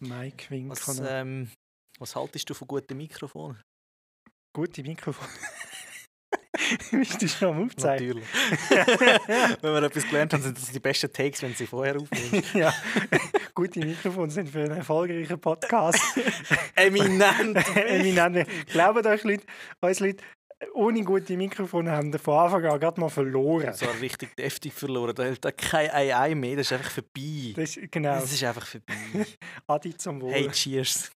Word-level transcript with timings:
Mike 0.00 0.46
Was, 0.68 1.00
ähm, 1.06 1.50
was 1.98 2.14
haltest 2.14 2.50
du 2.50 2.54
von 2.54 2.68
guten 2.68 2.96
Mikrofonen? 2.96 3.62
Gute 4.54 4.82
Mikrofon. 4.82 5.26
Bist 6.90 7.20
du 7.20 7.28
schon 7.28 7.48
am 7.48 7.64
Aufzeigen? 7.64 8.08
Natürlich. 8.08 8.28
wenn 9.62 9.72
wir 9.72 9.82
etwas 9.82 10.06
gelernt 10.06 10.32
haben, 10.34 10.42
sind 10.42 10.56
das 10.56 10.70
die 10.70 10.80
besten 10.80 11.12
Takes, 11.12 11.42
wenn 11.42 11.54
sie 11.54 11.66
vorher 11.66 11.96
aufnehmen. 11.96 12.44
ja. 12.54 12.72
Gute 13.54 13.80
Mikrofone 13.80 14.30
sind 14.30 14.50
für 14.50 14.60
einen 14.60 14.76
erfolgreichen 14.76 15.40
Podcast. 15.40 16.00
Eminent! 16.74 17.56
Eminent. 17.76 18.48
Glaubt 18.66 19.06
euch, 19.06 19.24
Leute, 19.24 19.44
uns 19.80 20.00
Leute, 20.00 20.22
ohne 20.72 21.02
gute 21.02 21.36
Mikrofone 21.36 21.90
haben 21.92 22.12
wir 22.12 22.18
von 22.18 22.38
Anfang 22.38 22.64
an 22.64 22.80
gerade 22.80 23.00
mal 23.00 23.08
verloren. 23.08 23.72
So 23.74 23.86
richtig 24.00 24.36
deftig 24.36 24.72
verloren. 24.72 25.14
Da 25.14 25.24
hilft 25.24 25.46
kein 25.58 25.90
AI 25.90 26.34
mehr, 26.34 26.56
das 26.56 26.66
ist 26.66 26.72
einfach 26.72 26.90
vorbei. 26.90 27.52
Das 27.56 27.76
ist, 27.76 27.92
genau. 27.92 28.14
Das 28.14 28.32
ist 28.32 28.44
einfach 28.44 28.66
vorbei. 28.66 29.26
Adi 29.66 29.96
zum 29.96 30.20
Wohl. 30.20 30.32
Hey, 30.32 30.48
cheers. 30.50 31.10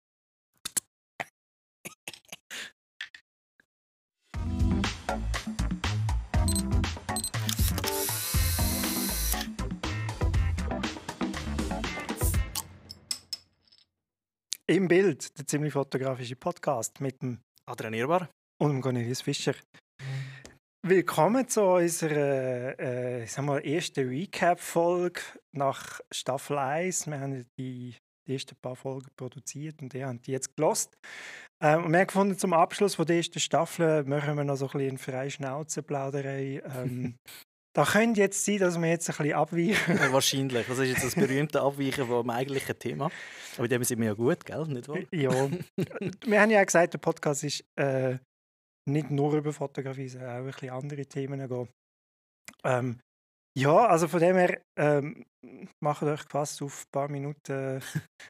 Im 14.67 14.87
Bild, 14.87 15.39
der 15.39 15.47
ziemlich 15.47 15.73
fotografische 15.73 16.37
Podcast 16.37 17.01
mit 17.01 17.23
dem 17.23 17.41
Adrian 17.65 17.95
Irbar. 17.95 18.29
Und 18.59 18.81
Cornelius 18.81 19.23
Fischer. 19.23 19.55
Willkommen 20.87 21.49
zu 21.49 21.63
unserer 21.63 22.79
äh, 22.79 23.25
ich 23.25 23.33
sag 23.33 23.45
mal, 23.45 23.65
ersten 23.65 24.09
Recap-Folge 24.09 25.21
nach 25.53 26.01
Staffel 26.13 26.59
1. 26.59 27.07
Wir 27.07 27.21
haben 27.21 27.47
die, 27.59 27.95
die 28.27 28.33
ersten 28.33 28.57
paar 28.57 28.77
Folgen 28.77 29.09
produziert 29.17 29.81
und 29.83 29.95
ihr 29.95 30.07
habt 30.07 30.27
die 30.27 30.33
jetzt 30.33 30.57
gelost. 30.57 30.97
Ähm, 31.63 31.85
und 31.85 31.93
wir 31.93 32.01
haben 32.01 32.07
gefunden, 32.07 32.39
zum 32.39 32.53
Abschluss 32.53 32.95
von 32.97 33.07
der 33.07 33.17
ersten 33.17 33.41
Staffel 33.41 34.05
machen 34.05 34.37
wir 34.37 34.45
noch 34.45 34.57
so 34.57 34.67
ein 34.67 34.79
bisschen 34.79 34.99
freie 34.99 35.31
Schnauzenplauderei. 35.31 36.63
Ähm, 36.65 37.17
da 37.77 37.85
könnte 37.85 38.21
jetzt 38.21 38.45
sein, 38.45 38.59
dass 38.59 38.81
wir 38.81 38.89
jetzt 38.89 39.09
ein 39.09 39.17
bisschen 39.17 39.35
abweichen. 39.35 39.97
Ja, 39.97 40.13
wahrscheinlich. 40.13 40.67
Das 40.67 40.79
ist 40.79 40.89
jetzt 40.89 41.05
das 41.05 41.15
berühmte 41.15 41.61
Abweichen 41.61 42.07
vom 42.07 42.31
eigentlichen 42.31 42.79
Thema. 42.79 43.11
Aber 43.57 43.69
dem 43.69 43.85
sind 43.85 44.01
wir 44.01 44.07
ja 44.07 44.15
gut, 44.15 44.45
gell? 44.45 44.67
Nicht 44.69 44.89
wahr? 44.89 44.99
ja. 45.13 45.31
Wir 46.27 46.41
haben 46.41 46.51
ja 46.51 46.61
auch 46.61 46.67
gesagt, 46.67 46.95
der 46.95 46.99
Podcast 46.99 47.45
ist 47.45 47.65
äh, 47.77 48.19
nicht 48.89 49.11
nur 49.11 49.35
über 49.35 49.53
Fotografie, 49.53 50.09
sondern 50.09 50.31
auch 50.31 50.37
ein 50.39 50.47
bisschen 50.47 50.71
andere 50.71 51.07
Themen 51.07 51.47
gehen. 51.49 51.69
Ähm, 52.65 53.01
ja, 53.59 53.87
also 53.87 54.07
von 54.07 54.21
dem 54.21 54.37
her 54.37 54.61
ähm, 54.79 55.25
macht 55.81 56.03
euch 56.05 56.25
gefasst 56.25 56.63
auf 56.63 56.85
ein 56.85 56.91
paar 56.93 57.09
Minuten 57.09 57.83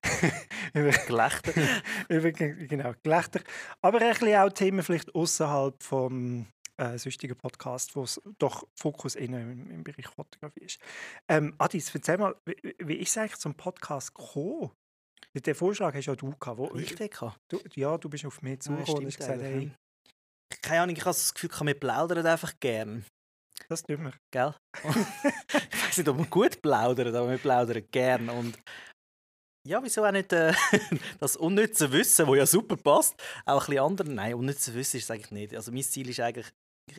über, 0.75 0.91
Gelächter. 0.91 1.53
über 2.09 2.33
genau, 2.33 2.95
Gelächter. 3.03 3.41
Aber 3.83 4.01
ein 4.01 4.09
bisschen 4.09 4.37
auch 4.37 4.49
Themen 4.51 4.83
vielleicht 4.83 5.15
außerhalb 5.15 5.83
vom 5.83 6.47
äh, 6.79 6.97
sonstigen 6.97 7.37
Podcast, 7.37 7.95
wo 7.95 8.05
es 8.05 8.21
doch 8.39 8.67
Fokus 8.79 9.17
innen 9.17 9.53
im, 9.53 9.71
im 9.71 9.85
Bereich 9.85 10.07
Fotografie 10.09 10.65
ist. 10.65 10.81
Ähm, 11.29 11.55
Adis, 11.59 11.95
erzähl 11.95 12.19
mal, 12.19 12.35
wie, 12.47 12.75
wie 12.79 12.97
ist 12.97 13.11
es 13.11 13.19
eigentlich 13.19 13.39
zum 13.39 13.55
Podcast 13.55 14.15
gekommen? 14.15 14.71
Den 15.35 15.55
Vorschlag 15.55 15.95
hast 15.95 16.07
ja 16.07 16.17
du 16.17 16.31
gehabt. 16.31 16.59
Wo, 16.59 16.65
Richtig. 16.67 17.19
du, 17.49 17.61
ja, 17.75 17.99
du 17.99 18.09
bist 18.09 18.25
auf 18.25 18.41
mich 18.43 18.55
Ja, 18.55 18.61
zugekommen 18.61 18.99
und 19.01 19.07
hast 19.07 19.19
gesagt, 19.19 19.43
hey, 19.43 19.73
Keine 20.63 20.83
Ahnung, 20.83 20.97
ich 20.97 21.03
habe 21.03 21.11
das 21.11 21.35
Gefühl, 21.35 21.51
wir 21.67 21.75
plaudern 21.75 22.27
einfach 22.27 22.55
gern. 22.61 23.05
das 23.69 23.83
tun 23.83 24.05
wir. 24.05 24.13
Gell? 24.33 24.55
ich 24.85 25.85
weiß 25.85 25.99
nicht, 25.99 26.09
ob 26.09 26.19
wir 26.19 26.27
gut 26.27 26.63
plaudern, 26.63 27.15
aber 27.15 27.31
wir 27.31 27.39
plaudern 27.39 27.85
gern. 27.91 28.29
Und 28.29 28.59
ja, 29.67 29.83
wieso 29.83 30.05
auch 30.05 30.13
nicht 30.13 30.33
äh, 30.33 30.55
das 31.21 31.37
unnütze 31.37 31.93
Wissen, 31.93 32.27
das 32.27 32.37
ja 32.37 32.47
super 32.47 32.77
passt, 32.77 33.15
auch 33.45 33.61
ein 33.61 33.67
bisschen 33.67 33.85
anderen. 33.85 34.15
Nein, 34.15 34.35
unnütze 34.35 34.75
Wissen 34.75 34.97
ist 34.97 35.05
es 35.05 35.11
eigentlich 35.11 35.31
nicht. 35.31 35.55
Also 35.55 35.73
mein 35.73 35.83
Ziel 35.83 36.09
ist 36.09 36.21
eigentlich, 36.21 36.51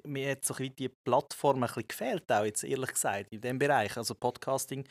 mir 0.06 0.32
hat 0.32 0.46
so 0.46 0.54
ein 0.54 0.58
bisschen 0.58 0.76
die 0.76 0.90
Plattform 0.90 1.64
ein 1.64 1.68
bisschen 1.68 1.88
gefehlt, 1.88 2.32
auch 2.32 2.46
jetzt 2.46 2.64
ehrlich 2.64 2.92
gesagt, 2.92 3.32
in 3.32 3.42
dem 3.42 3.58
Bereich. 3.58 3.98
Also 3.98 4.14
Podcasting. 4.14 4.88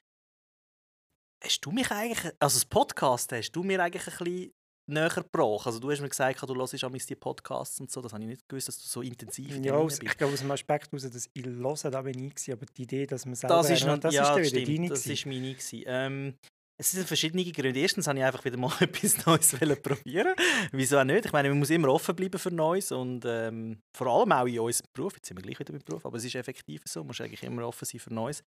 Hast 1.44 1.60
du 1.60 1.70
mich 1.70 1.88
eigentlich, 1.92 2.34
also 2.40 2.56
das 2.56 2.64
Podcast 2.64 3.30
hast 3.30 3.52
du 3.52 3.62
mir 3.62 3.80
eigentlich 3.80 4.08
ein 4.08 4.24
bisschen 4.24 4.52
näher 4.88 5.08
gebracht? 5.08 5.66
Also 5.66 5.78
du 5.78 5.90
hast 5.90 6.00
mir 6.00 6.08
gesagt, 6.08 6.42
du 6.42 6.54
hörst 6.54 6.84
auch 6.84 6.90
die 6.92 7.14
Podcasts 7.16 7.80
und 7.80 7.90
so, 7.90 8.00
das 8.00 8.12
habe 8.12 8.22
ich 8.24 8.28
nicht 8.28 8.48
gewusst, 8.48 8.68
dass 8.68 8.78
du 8.78 8.86
so 8.86 9.02
intensiv 9.02 9.56
Ja, 9.64 9.74
aus, 9.74 9.98
bist. 9.98 10.10
ich 10.10 10.18
glaube, 10.18 10.32
aus 10.34 10.40
dem 10.40 10.50
Aspekt 10.50 10.90
heraus, 10.92 11.10
dass 11.10 11.28
ich 11.32 11.44
höre, 11.44 11.90
da 11.90 12.02
bin 12.02 12.32
ich 12.36 12.52
aber 12.52 12.66
die 12.66 12.82
Idee, 12.82 13.06
dass 13.06 13.26
man 13.26 13.34
selber 13.34 13.56
Das 13.56 13.70
ist, 13.70 13.84
noch, 13.86 13.98
das 13.98 14.14
ja, 14.14 14.36
ist 14.36 14.52
wieder 14.52 14.62
stimmt, 14.62 14.78
deine 14.78 14.88
das 14.88 15.06
ist 15.06 15.26
meine. 15.26 15.52
gewesen. 15.54 15.82
Ähm, 15.86 16.34
es 16.80 16.92
sind 16.92 17.08
verschiedene 17.08 17.44
Gründe. 17.44 17.80
Erstens 17.80 18.06
habe 18.06 18.18
ich 18.20 18.24
einfach 18.24 18.44
wieder 18.44 18.56
mal 18.56 18.72
etwas 18.80 19.26
Neues 19.26 19.60
wollen 19.60 19.82
probieren. 19.82 20.34
Wieso 20.70 20.98
auch 20.98 21.04
nicht? 21.04 21.26
Ich 21.26 21.32
meine, 21.32 21.48
man 21.48 21.58
muss 21.58 21.70
immer 21.70 21.88
offen 21.88 22.14
bleiben 22.14 22.38
für 22.38 22.52
Neues 22.52 22.92
und 22.92 23.24
ähm, 23.26 23.80
vor 23.96 24.06
allem 24.06 24.30
auch 24.30 24.46
in 24.46 24.60
unserem 24.60 24.86
Beruf. 24.94 25.14
Jetzt 25.16 25.26
sind 25.26 25.36
wir 25.38 25.42
gleich 25.42 25.58
wieder 25.58 25.72
beim 25.72 25.82
Beruf, 25.84 26.06
aber 26.06 26.16
es 26.18 26.24
ist 26.24 26.36
effektiv 26.36 26.82
so. 26.86 27.00
Man 27.00 27.08
muss 27.08 27.20
eigentlich 27.20 27.42
immer 27.42 27.66
offen 27.66 27.84
sein 27.84 27.98
für 27.98 28.14
Neues. 28.14 28.44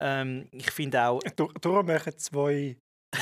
Ähm, 0.00 0.48
ich 0.52 0.70
finde 0.70 1.02
auch 1.06 1.20
Darum 1.60 1.84
machen 1.86 2.16
zwei 2.16 2.78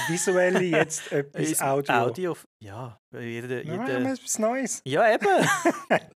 Visuelle 0.08 0.62
jetzt 0.62 1.10
etwas 1.12 1.60
Audio. 1.60 1.94
Audio. 1.94 2.36
Ja, 2.62 3.00
jeder, 3.12 3.62
Ja, 3.62 3.72
jeder, 3.72 4.00
ja, 4.00 4.12
etwas 4.12 4.38
Neues. 4.38 4.82
Ja, 4.84 5.14
eben. 5.14 5.26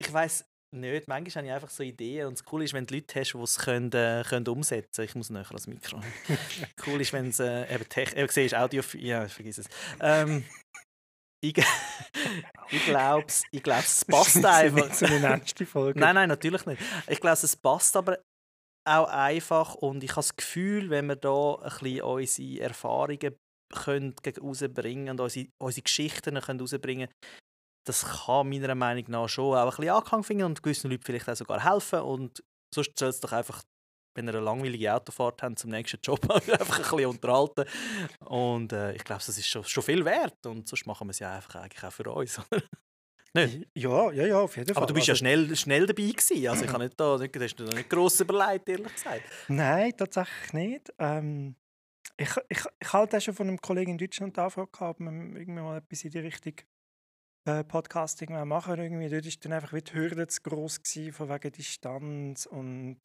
ich 0.00 0.12
weiß 0.12 0.44
nicht, 0.74 1.08
manchmal 1.08 1.42
habe 1.42 1.46
ich 1.46 1.52
einfach 1.52 1.70
so 1.70 1.82
Ideen 1.82 2.26
und 2.26 2.38
das 2.38 2.44
Coole 2.44 2.64
ist, 2.64 2.72
wenn 2.74 2.86
du 2.86 2.94
Leute 2.94 3.20
hast, 3.20 3.32
die 3.32 3.38
es 3.38 3.58
können, 3.58 3.92
äh, 3.92 4.24
können 4.28 4.46
umsetzen 4.48 4.90
können. 4.94 5.08
Ich 5.08 5.14
muss 5.14 5.30
näher 5.30 5.46
ans 5.46 5.66
Mikro. 5.66 6.00
cool 6.86 7.00
ist, 7.00 7.12
wenn 7.12 7.28
es 7.28 7.38
äh, 7.40 7.72
eben 7.72 7.88
Tech... 7.88 8.14
Eben, 8.16 8.28
siehst, 8.28 8.54
Audio... 8.54 8.82
Ja, 8.94 9.28
vergiss 9.28 9.58
es. 9.58 9.68
Ähm, 10.00 10.44
ich 11.40 11.62
ich 12.70 12.84
glaube, 12.86 13.26
ich 13.50 13.62
glaub, 13.62 13.84
es 13.84 14.04
passt 14.04 14.36
Das 14.36 14.36
ist 14.36 14.44
einfach. 14.44 14.88
nicht 14.88 14.96
so 14.96 15.04
eine 15.04 15.66
Folge. 15.66 16.00
Nein, 16.00 16.14
nein, 16.14 16.28
natürlich 16.28 16.64
nicht. 16.66 16.82
Ich 17.06 17.20
glaube, 17.20 17.38
es 17.40 17.56
passt 17.56 17.96
aber 17.96 18.18
auch 18.84 19.08
einfach 19.08 19.74
und 19.74 20.04
ich 20.04 20.10
habe 20.10 20.20
das 20.20 20.36
Gefühl, 20.36 20.90
wenn 20.90 21.06
wir 21.06 21.16
da 21.16 21.56
ein 21.56 21.70
bisschen 21.70 22.02
unsere 22.02 22.60
Erfahrungen 22.60 23.36
können 23.72 24.14
rausbringen 24.40 25.10
und 25.10 25.20
unsere, 25.20 25.48
unsere 25.62 25.82
Geschichten 25.82 26.40
können 26.40 27.08
das 27.86 28.26
kann 28.26 28.48
meiner 28.48 28.74
Meinung 28.74 29.04
nach 29.08 29.28
schon 29.28 29.56
auch 29.56 29.64
ein 29.64 29.76
bisschen 29.76 29.90
Anklang 29.90 30.24
finden 30.24 30.44
und 30.44 30.62
gewissen 30.62 30.90
Leuten 30.90 31.04
vielleicht 31.04 31.28
auch 31.28 31.36
sogar 31.36 31.62
helfen 31.62 32.00
und 32.00 32.42
sonst 32.74 32.98
soll 32.98 33.10
es 33.10 33.20
doch 33.20 33.32
einfach 33.32 33.62
wenn 34.16 34.28
ihr 34.28 34.34
eine 34.34 34.44
langweilige 34.44 34.94
Autofahrt 34.94 35.42
habt, 35.42 35.58
zum 35.58 35.70
nächsten 35.70 36.00
Job 36.00 36.30
einfach 36.30 36.76
ein 36.76 36.82
bisschen 36.82 37.06
unterhalten. 37.06 37.64
Und 38.20 38.72
äh, 38.72 38.92
ich 38.92 39.04
glaube, 39.04 39.22
das 39.24 39.36
ist 39.36 39.48
schon, 39.48 39.64
schon 39.64 39.82
viel 39.82 40.04
wert. 40.04 40.46
Und 40.46 40.68
sonst 40.68 40.86
machen 40.86 41.08
wir 41.08 41.10
es 41.10 41.18
ja 41.18 41.34
einfach 41.34 41.56
eigentlich 41.56 41.82
auch 41.82 41.92
für 41.92 42.10
uns. 42.10 42.40
Nicht? 43.36 43.68
Ja, 43.74 44.12
ja, 44.12 44.26
ja, 44.26 44.40
auf 44.40 44.56
jeden 44.56 44.68
Fall. 44.72 44.76
Aber 44.76 44.86
du 44.86 44.94
bist 44.94 45.08
ja 45.08 45.12
Also- 45.12 45.18
schnell, 45.18 45.56
schnell 45.56 45.86
dabei 45.86 46.02
gewesen. 46.02 46.48
Also 46.48 46.64
ich 46.64 46.72
habe 46.72 46.84
nicht 46.84 47.00
da, 47.00 47.18
nicht, 47.18 47.36
hast 47.36 47.56
du 47.56 47.64
da 47.64 47.74
nicht 47.76 47.90
gross 47.90 48.20
überlegt, 48.20 48.68
ehrlich 48.68 48.94
gesagt. 48.94 49.22
Nein, 49.48 49.92
tatsächlich 49.96 50.52
nicht. 50.52 50.92
Ähm, 50.98 51.56
ich, 52.16 52.30
ich, 52.48 52.60
ich 52.80 52.94
auch 52.94 53.20
schon 53.20 53.34
von 53.34 53.48
einem 53.48 53.60
Kollegen 53.60 53.92
in 53.92 53.98
Deutschland 53.98 54.36
die 54.36 54.40
Anfrage 54.40 54.70
gehabt, 54.70 55.00
irgendwie 55.00 55.46
mal 55.46 55.78
etwas 55.78 56.04
in 56.04 56.10
die 56.10 56.18
Richtung 56.20 56.54
äh, 57.48 57.64
Podcasting 57.64 58.46
machen. 58.46 58.78
Irgendwie. 58.78 59.08
Dort 59.08 59.24
war 59.24 59.32
dann 59.40 59.52
einfach 59.52 59.72
wie 59.72 59.82
die 59.82 59.94
Hürde 59.94 60.28
zu 60.28 60.40
gross 60.40 60.80
gewesen, 60.80 61.12
von 61.12 61.28
wegen 61.28 61.50
Distanz 61.52 62.46
und 62.46 63.00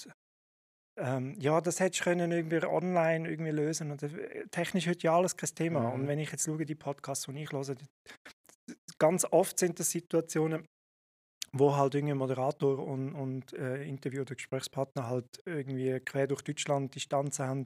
ähm, 0.99 1.35
ja, 1.39 1.59
das 1.61 1.79
hättest 1.79 2.01
du 2.01 2.03
können 2.03 2.31
irgendwie 2.31 2.63
online 2.65 3.29
irgendwie 3.29 3.51
lösen. 3.51 3.91
Und, 3.91 4.03
äh, 4.03 4.45
technisch 4.51 4.85
heute 4.85 5.05
ja 5.05 5.15
alles 5.15 5.35
kein 5.35 5.49
Thema. 5.55 5.79
Mhm. 5.79 5.93
Und 5.93 6.07
wenn 6.07 6.19
ich 6.19 6.31
jetzt 6.31 6.45
schaue, 6.45 6.65
die 6.65 6.75
Podcasts, 6.75 7.25
die 7.25 7.41
ich 7.41 7.51
höre, 7.51 7.75
ganz 8.99 9.25
oft 9.25 9.59
sind 9.59 9.79
das 9.79 9.91
Situationen, 9.91 10.65
wo 11.51 11.75
halt 11.75 11.95
irgendwie 11.95 12.13
Moderator 12.13 12.79
und, 12.79 13.13
und 13.15 13.53
äh, 13.53 13.83
Interview- 13.83 14.21
oder 14.21 14.35
Gesprächspartner 14.35 15.07
halt 15.07 15.41
irgendwie 15.45 15.99
quer 15.99 16.27
durch 16.27 16.43
Deutschland 16.43 16.93
Distanz 16.93 17.39
haben 17.39 17.65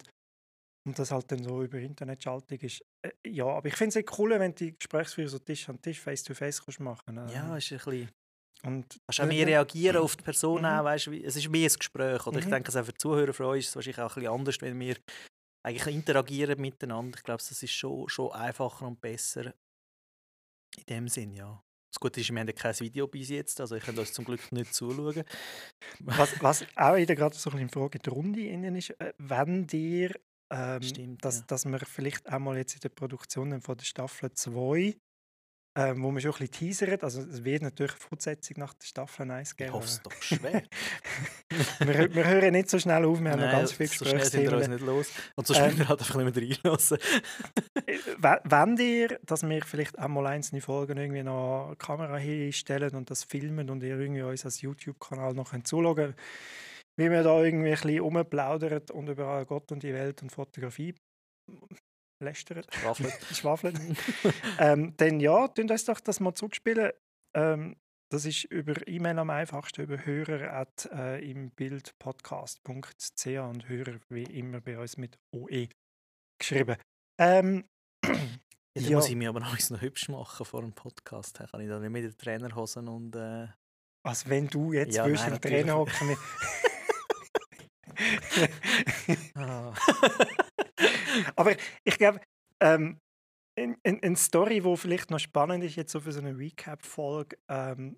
und 0.88 1.00
das 1.00 1.12
halt 1.12 1.32
dann 1.32 1.44
so 1.44 1.64
über 1.64 1.80
Internetschaltung 1.80 2.60
ist. 2.60 2.82
Äh, 3.06 3.12
ja, 3.28 3.46
aber 3.46 3.68
ich 3.68 3.75
finde 3.75 3.90
es 3.90 3.96
echt 3.98 4.18
cool, 4.19 4.31
wenn 4.40 4.52
du 4.56 4.66
die 4.66 4.75
Gesprächsführer 4.78 5.30
so 5.30 5.40
Tisch 5.40 5.68
an 5.69 5.81
Tisch, 5.81 6.00
face-to-face 6.00 6.63
kannst 6.63 6.80
machen 6.80 7.18
äh, 7.18 7.31
Ja, 7.34 7.57
ist 7.57 7.72
ein 7.72 7.78
bisschen... 7.80 8.10
und 8.66 8.98
Kannst 9.07 9.19
auch 9.19 9.24
Ja, 9.24 9.30
mehr 9.30 9.48
reagieren 9.48 9.98
auf 9.98 10.16
die 10.16 10.24
Person 10.24 10.62
Mhm. 10.62 10.66
auch, 10.66 10.84
weißt, 10.86 11.07
es 11.07 11.36
ist 11.36 11.50
mehr 11.50 11.69
ein 11.69 11.75
Gespräch. 11.78 12.25
Oder 12.28 12.40
ich 12.40 12.46
Mhm. 12.46 12.50
denke, 12.50 12.69
es 12.69 12.75
auch 12.78 12.86
für 12.86 12.92
die 12.94 12.98
Zuhörer 12.98 13.34
von 13.34 13.46
uns 13.48 13.60
ist 13.60 13.69
es 13.69 13.75
wahrscheinlich 13.75 14.00
auch 14.00 14.16
ein 14.16 14.22
bisschen 14.22 14.34
anders, 14.34 14.62
wenn 14.62 14.80
wir 14.80 14.96
eigentlich 15.66 15.96
interagieren 15.96 16.60
miteinander. 16.62 17.18
Ich 17.18 17.24
glaube, 17.24 17.40
das 17.40 17.63
ist 17.63 17.72
schon, 17.72 18.07
schon 18.10 18.31
einfacher 18.31 18.88
und 18.88 19.02
besser 19.02 19.54
in 20.78 20.86
dem 20.86 21.08
Sinn, 21.08 21.34
ja. 21.34 21.62
Das 21.92 22.00
Gute 22.00 22.22
ist, 22.22 22.31
wir 22.31 22.40
haben 22.40 22.48
ja 22.48 22.54
kein 22.54 22.80
Video 22.80 23.08
bis 23.08 23.30
jetzt, 23.30 23.62
also 23.62 23.75
ich 23.75 23.84
kann 23.84 23.98
uns 23.98 24.14
zum 24.14 24.25
Glück 24.25 24.52
nicht 24.52 24.74
zuschauen. 24.74 25.24
was, 26.00 26.42
was 26.42 26.66
auch 26.75 26.96
wieder 26.96 27.16
gerade 27.16 27.36
so 27.36 27.50
ein 27.50 27.54
bisschen 27.54 27.68
in 27.68 27.70
Frage 27.70 28.00
die 28.00 28.10
Runde 28.10 28.42
innen 28.42 28.75
ist, 28.75 28.90
äh, 29.00 29.14
wenn 29.20 29.68
dir 29.68 30.12
ähm, 30.54 30.81
Stimmt, 30.81 31.25
dass, 31.25 31.40
ja. 31.40 31.46
dass 31.48 31.66
wir 31.66 31.80
vielleicht 31.80 32.31
auch 32.31 32.40
mal 32.40 32.58
jetzt 32.58 32.75
in 32.75 32.81
der 32.81 32.90
Produktion 32.90 33.60
von 33.62 33.78
der 33.78 33.86
Staffel 33.86 34.31
2 34.31 34.96
ähm, 35.75 36.04
wo 36.04 36.12
man 36.12 36.22
schon 36.22 36.31
ein 36.31 36.38
bisschen 36.38 36.52
teasert. 36.52 37.04
Also 37.04 37.22
es 37.22 37.44
wird 37.44 37.64
natürlich 37.64 37.94
eine 37.94 38.02
Fortsetzung 38.02 38.58
nach 38.60 38.74
der 38.75 38.86
Staffel 38.86 39.30
1 39.30 39.52
Ich 39.52 39.58
geben. 39.58 39.74
hoffe 39.74 39.88
es 39.88 40.02
doch 40.02 40.14
schwer. 40.22 40.64
wir, 41.80 42.14
wir 42.14 42.25
hören 42.28 42.52
nicht 42.52 42.70
so 42.70 42.78
schnell 42.80 43.06
auf, 43.06 43.20
wir 43.20 43.31
haben 43.31 43.40
noch 43.40 43.48
Nein, 43.48 43.58
ganz 43.58 43.72
viele 43.74 43.90
so 43.90 44.06
schnell 44.06 44.24
sind 44.25 44.44
wir 44.44 44.54
uns 44.58 44.68
nicht 44.68 44.81
los. 44.86 45.12
Und 45.36 45.48
sonst 45.48 45.60
Ähm, 45.60 45.66
müssen 45.66 45.80
wir 45.80 45.90
halt 45.90 46.00
einfach 46.00 46.16
nicht 46.16 46.36
mehr 46.36 46.50
reinlassen. 46.64 46.98
Wenn 48.44 48.78
ihr, 48.78 49.20
dass 49.24 49.44
wir 49.48 49.64
vielleicht 49.66 49.98
auch 49.98 50.08
mal 50.08 50.28
einzelne 50.28 50.62
Folgen 50.62 50.98
irgendwie 50.98 51.24
noch 51.24 51.68
eine 51.68 51.76
Kamera 51.76 52.18
hinstellen 52.18 52.96
und 52.96 53.10
das 53.10 53.24
filmen 53.24 53.69
und 53.69 53.81
ihr 53.84 54.00
irgendwie 54.00 54.22
uns 54.22 54.46
als 54.46 54.62
YouTube-Kanal 54.62 55.34
noch 55.34 55.54
zuschauen 55.64 55.96
könnt, 55.96 56.16
wie 56.98 57.10
wir 57.10 57.24
da 57.24 57.42
irgendwie 57.42 57.69
ein 57.69 57.76
bisschen 57.76 58.00
rumplaudern 58.00 58.81
und 58.92 59.10
über 59.10 59.46
Gott 59.46 59.72
und 59.72 59.81
die 59.81 59.94
Welt 59.94 60.22
und 60.22 60.31
Fotografie 60.31 60.96
lästern, 62.24 62.64
Schwafelt. 62.72 63.14
schwafeln, 63.36 63.98
ähm, 64.60 64.94
dann 64.98 65.20
ja, 65.20 65.48
tun 65.50 65.70
uns 65.70 65.86
doch 65.86 66.00
das 66.00 66.20
mal 66.20 66.34
zurückspielen. 66.34 66.92
Ähm, 67.36 67.75
das 68.12 68.25
ist 68.25 68.44
über 68.46 68.75
E-Mail 68.88 69.18
am 69.20 69.30
einfachsten, 69.31 69.81
über 69.81 70.06
hörer 70.06 70.54
at, 70.54 70.86
äh, 70.94 71.20
im 71.30 71.50
Bildpodcast.ch 71.52 73.25
und 73.40 73.68
Hörer 73.70 74.00
wie 74.10 74.24
immer 74.24 74.62
bei 74.62 74.78
uns 74.78 74.98
mit 74.98 75.18
OE 75.36 75.68
geschrieben. 76.40 76.78
Ähm, 77.20 77.66
Ja, 78.06 78.81
dann 78.81 78.90
Ja. 78.92 78.98
muss 78.98 79.10
ich 79.10 79.16
mich 79.16 79.28
aber 79.28 79.40
noch 79.40 79.69
noch 79.69 79.81
hübsch 79.81 80.10
machen 80.10 80.46
vor 80.46 80.62
dem 80.62 80.74
Podcast. 80.74 81.38
Kann 81.38 81.62
ich 81.62 81.69
da 81.69 81.80
nicht 81.80 81.92
mit 81.92 82.04
den 82.04 82.18
Trainerhosen 82.18 82.88
und... 82.88 83.16
Äh, 83.16 83.48
Also 84.04 84.30
wenn 84.30 84.48
du 84.48 84.74
jetzt 84.74 84.96
Ja, 84.96 85.06
willst 85.06 85.24
nein, 85.26 85.34
im 85.36 85.42
Trainer 85.42 85.76
hocken. 85.76 86.18
ah. 89.36 89.74
Aber 91.35 91.56
ich 91.83 91.97
glaube, 91.97 92.21
ähm, 92.59 93.00
eine 93.56 93.77
ein, 93.83 94.15
Story, 94.15 94.62
die 94.62 94.77
vielleicht 94.77 95.12
noch 95.12 95.19
spannend 95.19 95.63
ist, 95.63 95.75
jetzt 95.75 95.91
so 95.91 96.00
für 96.00 96.12
so 96.12 96.19
eine 96.19 96.38
Recap-Folge, 96.38 97.38
ähm, 97.50 97.97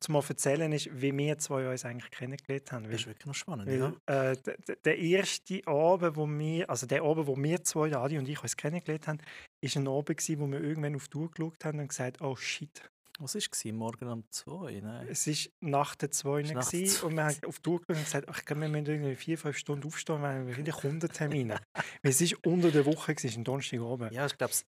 zu 0.00 0.12
mal 0.12 0.22
erzählen 0.26 0.72
ist, 0.72 0.88
wie 1.00 1.16
wir 1.16 1.38
zwei 1.38 1.70
uns 1.70 1.84
eigentlich 1.84 2.10
kennengelernt 2.10 2.72
haben. 2.72 2.82
Das 2.84 2.90
Weil, 2.90 2.96
ist 2.96 3.06
wirklich 3.06 3.26
noch 3.26 3.34
spannend, 3.34 3.68
weil, 3.68 3.94
ja. 4.08 4.32
äh, 4.32 4.36
der, 4.84 4.98
erste 4.98 5.66
Abend, 5.66 6.16
wo 6.16 6.26
wir, 6.26 6.68
also 6.68 6.86
der 6.86 7.02
Abend, 7.02 7.26
wo 7.26 7.36
wir 7.36 7.62
zwei, 7.62 7.94
Adi 7.94 8.18
und 8.18 8.28
ich, 8.28 8.42
uns 8.42 8.56
kennengelernt 8.56 9.06
haben, 9.06 9.18
ist 9.60 9.76
ein 9.76 9.86
Abend 9.86 10.16
gewesen, 10.16 10.40
wo 10.40 10.46
wir 10.46 10.60
irgendwann 10.60 10.96
auf 10.96 11.08
die 11.08 11.16
Uhr 11.18 11.30
geschaut 11.30 11.64
haben 11.64 11.78
und 11.78 11.88
gesagt, 11.88 12.20
oh 12.20 12.36
shit, 12.36 12.90
Was 13.18 13.34
war 13.34 13.40
es? 13.50 13.64
Morgen 13.72 14.08
um 14.08 14.24
2? 14.30 14.80
Nein. 14.82 15.08
Es 15.08 15.26
war 15.26 15.34
nach 15.60 15.94
der 15.94 16.10
2 16.10 16.40
Es 16.40 16.48
ist 16.48 16.54
nach 16.54 16.70
der 16.70 16.80
gewesen 16.80 16.96
zwei. 16.96 17.06
und 17.06 17.14
wir 17.16 17.24
haben 17.24 17.36
auf 17.46 17.58
die 17.60 17.70
geschaut 17.70 17.88
und 17.88 18.04
gesagt, 18.04 18.28
ach, 18.28 18.38
ich 18.40 18.44
wir 18.48 18.68
müssen 18.68 18.86
irgendwie 18.86 19.16
vier, 19.16 19.38
fünf 19.38 19.56
Stunden 19.56 19.86
aufstehen, 19.86 20.20
weil 20.22 20.46
wir 20.46 20.54
viele 20.54 20.72
Kundentermine 20.72 21.60
Weil 21.74 21.84
es 22.02 22.20
war 22.20 22.38
unter 22.52 22.70
der 22.70 22.84
Woche, 22.84 23.12
es 23.16 23.24
war 23.24 23.30
ein 23.32 23.44
Donnerstagabend. 23.44 24.12
Ja, 24.12 24.26
ich 24.26 24.36
glaube, 24.36 24.52
es 24.52 24.64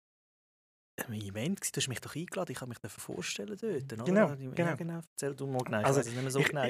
ein 1.06 1.14
Event, 1.14 1.74
du 1.74 1.80
hast 1.80 1.88
mich 1.88 2.00
doch 2.00 2.14
eingeladen, 2.14 2.52
ich 2.52 2.58
kann 2.58 2.68
mich 2.68 2.78
dafür 2.78 3.00
vorstellen 3.14 3.56
dort, 3.60 3.62
oder? 3.92 4.04
Genau, 4.04 4.28
Ja, 4.28 4.34
genau. 4.54 4.76
genau. 4.76 5.00
Erzähl 5.16 5.34
du 5.34 5.46
mal 5.46 5.62
genau, 5.64 5.80
ich 5.80 5.86
Also, 5.86 6.00
weiss 6.00 6.06
es 6.06 6.12
nicht 6.12 6.22
mehr 6.22 6.30
so 6.30 6.38
ich- 6.40 6.48
genau. 6.48 6.64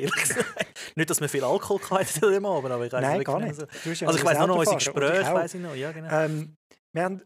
nicht, 0.96 1.10
dass 1.10 1.20
wir 1.20 1.28
viel 1.28 1.42
Alkohol 1.44 1.80
hatten 1.90 2.25
an 2.25 2.32
dem 2.32 2.46
Abend, 2.46 2.70
aber 2.70 2.86
ich 2.86 2.92
es 2.92 3.00
Nein, 3.02 3.25
gar 3.25 3.40
nicht. 3.40 3.56
So. 3.56 3.62
Ja 3.62 4.06
Also 4.06 4.18
ich 4.18 4.25
weiss 4.25 4.38
nur 4.38 4.46
noch 4.46 4.58
unser 4.58 4.72
ich 4.72 4.78
Gespräch, 4.78 5.26
auch. 5.26 5.34
weiss 5.34 5.54
ich 5.54 5.60
noch, 5.60 5.75
ja 5.75 5.90
genau. 5.92 6.08
Ähm, 6.10 6.54
wir, 6.94 7.02
haben, 7.02 7.22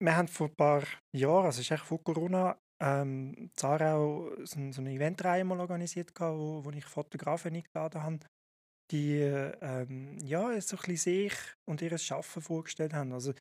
wir 0.00 0.16
haben 0.16 0.28
vor 0.28 0.46
ein 0.48 0.54
paar 0.54 0.82
Jahren, 1.14 1.46
also 1.46 1.58
es 1.60 1.66
ist 1.66 1.70
echt 1.72 1.84
vor 1.84 2.02
Corona, 2.04 2.56
ähm, 2.82 3.50
Zarau 3.54 4.30
so, 4.44 4.72
so 4.72 4.80
eine 4.80 4.92
Eventreihe 4.92 5.44
mal 5.44 5.60
organisiert, 5.60 6.14
gehabt, 6.14 6.36
wo, 6.36 6.64
wo 6.64 6.70
ich 6.70 6.84
Fotografen 6.84 7.54
eingeladen 7.54 8.02
habe, 8.02 8.18
die 8.90 9.20
ähm, 9.20 10.18
ja, 10.22 10.60
so 10.60 10.76
ein 10.76 10.82
bisschen 10.82 10.96
sich 10.96 11.32
und 11.64 11.80
ihr 11.80 11.96
Schaffen 11.96 12.42
vorgestellt 12.42 12.92
haben. 12.92 13.12
Also, 13.12 13.32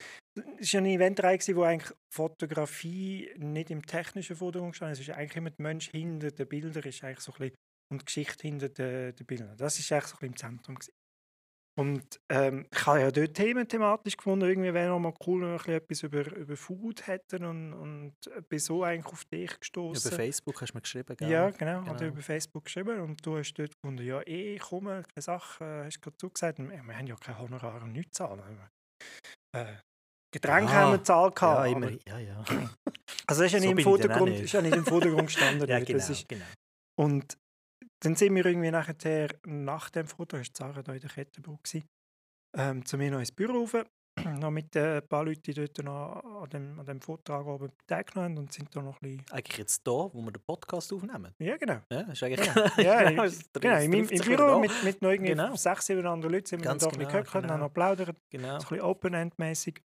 es 0.60 0.74
war 0.74 0.80
eine 0.80 0.92
Eventreihe, 0.92 1.40
wo 1.56 1.64
eigentlich 1.64 1.98
Fotografie 2.14 3.32
nicht 3.38 3.72
im 3.72 3.86
technischen 3.86 4.36
Vordergrund 4.36 4.76
stand. 4.76 4.94
Es 4.94 5.00
ist 5.00 5.10
eigentlich 5.10 5.36
immer 5.36 5.50
der 5.50 5.64
Mensch 5.64 5.90
hinter 5.90 6.32
den 6.32 6.48
Bildern 6.48 6.84
ist 6.84 7.04
eigentlich 7.04 7.20
so 7.20 7.34
ein 7.34 7.40
bisschen, 7.40 7.56
und 7.92 8.02
die 8.02 8.06
Geschichte 8.06 8.48
hinter 8.48 8.70
den, 8.70 9.16
den 9.16 9.26
Bildern. 9.26 9.58
Das 9.58 9.78
ist 9.80 9.92
eigentlich 9.92 10.06
so 10.06 10.16
ein 10.16 10.20
bisschen 10.20 10.28
im 10.28 10.38
Zentrum. 10.38 10.76
Gewesen. 10.76 11.01
Und 11.80 12.20
ähm, 12.30 12.66
ich 12.72 12.86
habe 12.86 13.00
ja 13.00 13.12
dort 13.12 13.34
Themen 13.34 13.66
thematisch 13.68 14.18
gefunden, 14.18 14.46
irgendwie 14.48 14.74
wäre 14.74 14.90
noch 14.90 15.00
mal 15.00 15.14
cool, 15.26 15.42
wenn 15.42 15.50
wir 15.52 15.76
ein 15.78 15.88
bisschen 15.88 16.10
etwas 16.12 16.30
über, 16.32 16.36
über 16.38 16.58
Food 16.58 17.08
hätten 17.08 17.46
und, 17.46 17.74
und 17.74 18.14
bin 18.50 18.60
so 18.60 18.84
eigentlich 18.84 19.12
auf 19.14 19.24
dich 19.26 19.50
Über 19.52 19.60
gestoßen. 19.60 20.12
Facebook 20.12 20.62
hast 20.62 20.72
du 20.74 20.78
mir 20.78 20.82
geschrieben, 20.82 21.16
gell? 21.16 21.30
Ja, 21.30 21.50
genau, 21.50 21.82
Genau. 21.84 21.94
er 21.98 22.08
über 22.08 22.22
Facebook 22.22 22.66
geschrieben 22.66 23.00
und 23.00 23.26
du 23.26 23.38
hast 23.38 23.54
dort 23.54 23.72
gefunden, 23.74 24.06
ja, 24.06 24.20
eh, 24.22 24.56
ich 24.56 24.62
komme, 24.62 25.04
keine 25.14 25.22
Sache, 25.22 25.64
äh, 25.64 25.86
hast 25.86 26.02
gerade 26.02 26.18
zugesagt. 26.18 26.60
Wir, 26.60 26.68
wir 26.70 26.98
haben 26.98 27.08
ja 27.08 27.16
kein 27.16 27.40
Honorar 27.40 27.82
und 27.84 27.94
nichts 27.94 28.18
zahlen. 28.18 28.42
Äh, 29.56 29.66
Getränke 30.34 30.72
Ja, 30.72 30.78
haben 30.80 30.92
wir 30.92 30.98
gezahlt. 31.00 31.42
Ja, 31.42 31.66
gehabt, 31.66 31.72
immer, 31.72 31.92
ja, 32.08 32.20
ja. 32.20 32.44
Also 33.28 33.44
ist 33.44 33.52
ja, 33.54 33.60
So 33.60 33.66
nicht 33.68 33.78
im 33.80 33.84
Vordergrund, 33.84 34.32
nicht. 34.32 34.44
ist 34.44 34.52
ja 34.54 34.62
nicht 34.62 34.76
im 34.76 34.86
Vordergrund 34.86 35.28
gestanden. 35.28 35.68
ja, 35.70 35.80
genau, 35.80 35.98
Das 36.00 36.10
ist, 36.10 36.28
genau. 36.28 36.46
und 37.00 37.38
dann 38.04 38.16
sind 38.16 38.36
wir 38.36 38.46
irgendwie 38.46 38.72
nachher, 38.72 39.30
nach 39.46 39.90
dem 39.90 40.08
Foto, 40.08 40.38
hast 40.38 40.58
Sarah 40.58 40.82
da 40.82 40.94
in 40.94 41.02
der 41.02 41.10
gewesen, 41.10 41.88
ähm, 42.58 42.86
zu 42.86 42.98
mir 42.98 43.12
noch 43.12 43.20
ins 43.20 43.32
Büro 43.32 43.60
rauf, 43.62 43.76
noch 44.40 44.52
mit 44.52 44.76
äh, 44.76 44.98
ein 44.98 45.08
paar 45.08 45.24
Leuten, 45.24 45.42
die 45.44 45.54
dort 45.54 45.78
noch 45.84 46.42
an 46.42 46.50
dem, 46.50 46.80
an 46.80 46.86
dem 46.86 47.00
Vortrag 47.00 47.46
oben 47.46 47.72
teilgenommen 47.88 48.32
haben 48.32 48.38
und 48.40 48.52
sind 48.52 48.76
da 48.76 48.82
noch 48.82 49.02
ein 49.02 49.18
bisschen... 49.18 49.26
Eigentlich 49.32 49.58
jetzt 49.58 49.88
da, 49.88 49.92
wo 49.92 50.22
wir 50.22 50.32
den 50.32 50.44
Podcast 50.44 50.92
aufnehmen. 50.92 51.34
Ja, 51.40 51.56
genau. 51.58 51.80
Ja, 51.92 52.02
ist 52.02 52.24
eigentlich... 52.24 52.52
Genau, 52.54 52.68
ja, 52.78 53.10
genau, 53.10 53.24
es 53.24 53.40
genau 53.54 53.76
meinem 53.76 54.06
sich 54.06 54.20
im 54.20 54.26
wieder 54.26 54.48
Büro 54.48 54.60
mit, 54.60 54.84
mit 54.84 55.02
noch 55.02 55.12
irgendwie 55.12 55.32
Genau. 55.32 55.56
sechs, 55.56 55.86
sieben 55.86 56.06
anderen 56.06 56.34
Leuten 56.34 56.48
sind 56.48 56.60
wir 56.62 56.66
Ganz 56.66 56.84
dann 56.84 56.90
da 56.90 56.96
ein 56.96 57.06
bisschen 57.08 57.24
genau, 57.24 57.34
haben 57.34 57.42
genau. 57.44 57.58
noch 57.58 57.68
geplaudert, 57.68 58.18
Genau. 58.32 58.48
so 58.48 58.54
ein 58.54 58.58
bisschen 58.58 58.82
Open-End-mäßig, 58.82 59.82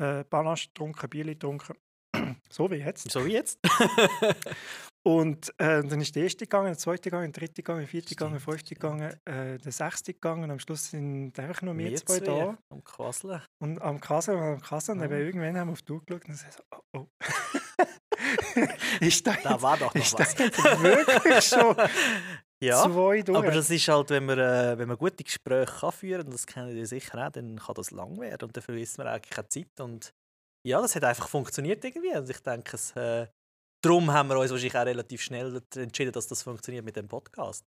äh, 0.00 0.24
Panache 0.24 0.68
getrunken, 0.68 1.10
Bier 1.10 1.24
getrunken, 1.24 1.76
so 2.50 2.70
wie 2.70 2.76
jetzt. 2.76 3.10
So 3.10 3.24
wie 3.24 3.32
jetzt. 3.32 3.58
Und 5.06 5.50
äh, 5.58 5.82
dann 5.84 6.00
ist 6.00 6.16
der 6.16 6.22
erste 6.22 6.46
gegangen, 6.46 6.68
der 6.68 6.78
zweite 6.78 7.10
gegangen, 7.10 7.30
der 7.30 7.40
dritte 7.42 7.62
gegangen, 7.62 7.80
der 7.80 7.88
vierte 7.88 8.08
gegangen, 8.14 8.32
der 8.32 8.40
Stimmt, 8.40 8.54
fünfte 8.54 8.74
gegangen, 8.74 9.12
äh, 9.26 9.58
der 9.58 9.72
sechste 9.72 10.14
gegangen 10.14 10.44
und 10.44 10.50
am 10.50 10.58
Schluss 10.58 10.90
sind 10.90 11.38
einfach 11.38 11.60
nur 11.60 11.76
wir, 11.76 11.90
Wir 11.90 11.96
zwei 12.06 12.20
da. 12.20 12.56
Am 12.70 12.82
Quasseln. 12.82 13.42
Und 13.58 13.82
am 13.82 14.00
Kasse 14.00 14.34
und 14.34 14.42
am 14.42 14.60
Kasse 14.62 14.92
und 14.92 15.02
Ah. 15.02 15.04
eben 15.04 15.18
irgendwann 15.18 15.58
haben 15.58 15.68
wir 15.68 15.72
auf 15.72 15.82
die 15.82 15.92
Uhr 15.92 16.00
geschaut 16.04 16.24
und 16.24 16.30
gesagt, 16.32 16.64
oh, 16.70 16.98
oh. 16.98 17.06
ist 19.00 19.26
da 19.26 19.34
Da 19.42 19.60
war 19.60 19.76
doch 19.76 19.94
noch 19.94 20.02
ist 20.02 20.18
was. 20.18 20.38
jetzt 20.38 20.62
wirklich 20.82 21.44
schon 21.44 21.76
ja, 22.62 22.82
zwei 22.84 23.20
durch? 23.22 23.36
aber 23.38 23.50
das 23.50 23.68
ist 23.68 23.86
halt, 23.88 24.10
wenn 24.10 24.24
man, 24.24 24.38
äh, 24.38 24.78
wenn 24.78 24.88
man 24.88 24.96
gute 24.96 25.22
Gespräche 25.22 25.70
kann 25.80 25.92
führen 25.92 26.22
kann, 26.22 26.30
das 26.30 26.46
kennen 26.46 26.76
ihr 26.76 26.86
sicher 26.86 27.26
auch, 27.26 27.30
dann 27.30 27.56
kann 27.58 27.74
das 27.74 27.90
lang 27.90 28.18
werden 28.20 28.46
und 28.46 28.56
dafür 28.56 28.76
ist 28.76 28.96
man 28.96 29.08
eigentlich 29.08 29.30
keine 29.30 29.48
Zeit. 29.48 29.80
Und 29.80 30.14
ja, 30.66 30.80
das 30.80 30.96
hat 30.96 31.04
einfach 31.04 31.28
funktioniert 31.28 31.84
irgendwie. 31.84 32.16
Und 32.16 32.30
ich 32.30 32.40
denke, 32.40 32.76
es, 32.76 32.92
äh, 32.96 33.26
darum 33.84 34.10
haben 34.12 34.28
wir 34.28 34.38
uns 34.38 34.50
wahrscheinlich 34.50 34.76
auch 34.76 34.86
relativ 34.86 35.20
schnell 35.22 35.62
entschieden, 35.76 36.12
dass 36.12 36.26
das 36.26 36.42
funktioniert 36.42 36.84
mit 36.84 36.96
dem 36.96 37.08
Podcast. 37.08 37.64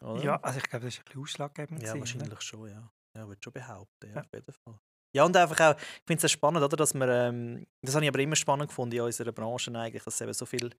Oder? 0.00 0.22
ja, 0.22 0.36
also 0.40 0.58
ich 0.58 0.64
glaube, 0.68 0.86
das 0.86 0.94
ist 0.94 1.00
ein 1.00 1.04
bisschen 1.04 1.22
ausschlaggebend. 1.22 1.82
Ja, 1.82 1.98
wahrscheinlich 1.98 2.40
schon, 2.42 2.68
ja. 2.68 2.90
Ja, 3.16 3.28
würde 3.28 3.40
schon 3.42 3.52
behaupten, 3.52 4.08
ja, 4.08 4.14
Ja. 4.16 4.20
auf 4.22 4.32
jeden 4.32 4.52
Fall. 4.52 4.78
Ja, 5.14 5.24
und 5.24 5.36
einfach 5.36 5.60
auch, 5.60 5.78
ich 5.80 6.02
finde 6.06 6.26
es 6.26 6.32
spannend, 6.32 6.62
oder, 6.64 6.76
dass 6.76 6.92
wir, 6.94 7.08
ähm, 7.08 7.64
das 7.82 7.94
habe 7.94 8.04
ich 8.04 8.08
aber 8.08 8.18
immer 8.18 8.34
spannend 8.34 8.68
gefunden 8.68 8.96
in 8.96 9.02
unserer 9.02 9.30
Branche 9.30 9.70
eigentlich, 9.78 10.02
dass 10.02 10.14
es 10.16 10.20
eben 10.20 10.32
so 10.32 10.44
viele 10.44 10.70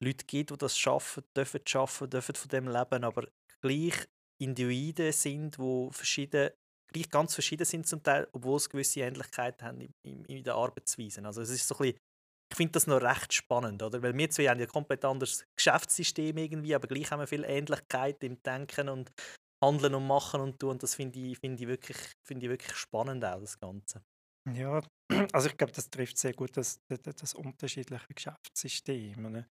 Leute 0.00 0.24
gibt, 0.26 0.50
die 0.50 0.56
das 0.58 0.76
schaffen, 0.76 1.22
dürfen 1.36 1.60
schaffen, 1.64 2.10
dürfen 2.10 2.34
von 2.34 2.48
dem 2.48 2.66
leben, 2.68 3.04
aber 3.04 3.28
gleich 3.60 4.08
Individuen 4.42 5.12
sind, 5.12 5.56
die 5.58 5.88
verschieden, 5.92 6.50
gleich 6.92 7.08
ganz 7.10 7.34
verschieden 7.34 7.64
sind 7.64 7.86
zum 7.86 8.02
Teil, 8.02 8.26
obwohl 8.32 8.58
sie 8.58 8.68
gewisse 8.68 9.00
Ähnlichkeiten 9.00 9.64
haben 9.64 9.80
in, 9.80 9.94
in, 10.02 10.24
in 10.24 10.42
der 10.44 10.54
Arbeitsweise. 10.56 11.24
Also 11.24 11.42
es 11.42 11.50
ist 11.50 11.66
so 11.68 11.76
ein 11.76 11.78
bisschen, 11.78 11.98
ich 12.50 12.56
finde 12.56 12.72
das 12.72 12.86
noch 12.86 13.02
recht 13.02 13.32
spannend, 13.32 13.82
oder? 13.82 14.02
Weil 14.02 14.16
wir 14.16 14.30
zwei 14.30 14.48
haben 14.48 14.58
ja 14.58 14.66
ein 14.66 14.72
komplett 14.72 15.04
anderes 15.04 15.44
Geschäftssystem 15.56 16.36
irgendwie, 16.36 16.74
aber 16.74 16.88
gleich 16.88 17.10
haben 17.10 17.20
wir 17.20 17.26
viel 17.26 17.44
Ähnlichkeit 17.44 18.22
im 18.24 18.42
Denken 18.42 18.88
und 18.88 19.12
Handeln 19.62 19.94
und 19.94 20.06
Machen 20.06 20.40
und 20.40 20.58
tun. 20.58 20.70
Und 20.70 20.82
das 20.82 20.94
finde 20.94 21.18
ich, 21.18 21.38
finde 21.38 21.62
ich, 21.62 21.68
wirklich, 21.68 21.96
finde 22.26 22.46
ich 22.46 22.50
wirklich 22.50 22.76
spannend 22.76 23.24
auch, 23.24 23.40
das 23.40 23.58
Ganze. 23.58 24.02
Ja, 24.54 24.80
also 25.32 25.48
ich 25.48 25.56
glaube, 25.56 25.72
das 25.72 25.90
trifft 25.90 26.16
sehr 26.16 26.32
gut 26.32 26.56
das, 26.56 26.80
das, 26.88 27.00
das 27.02 27.34
unterschiedliche 27.34 28.14
Geschäftssystem. 28.14 29.30
ne? 29.30 29.48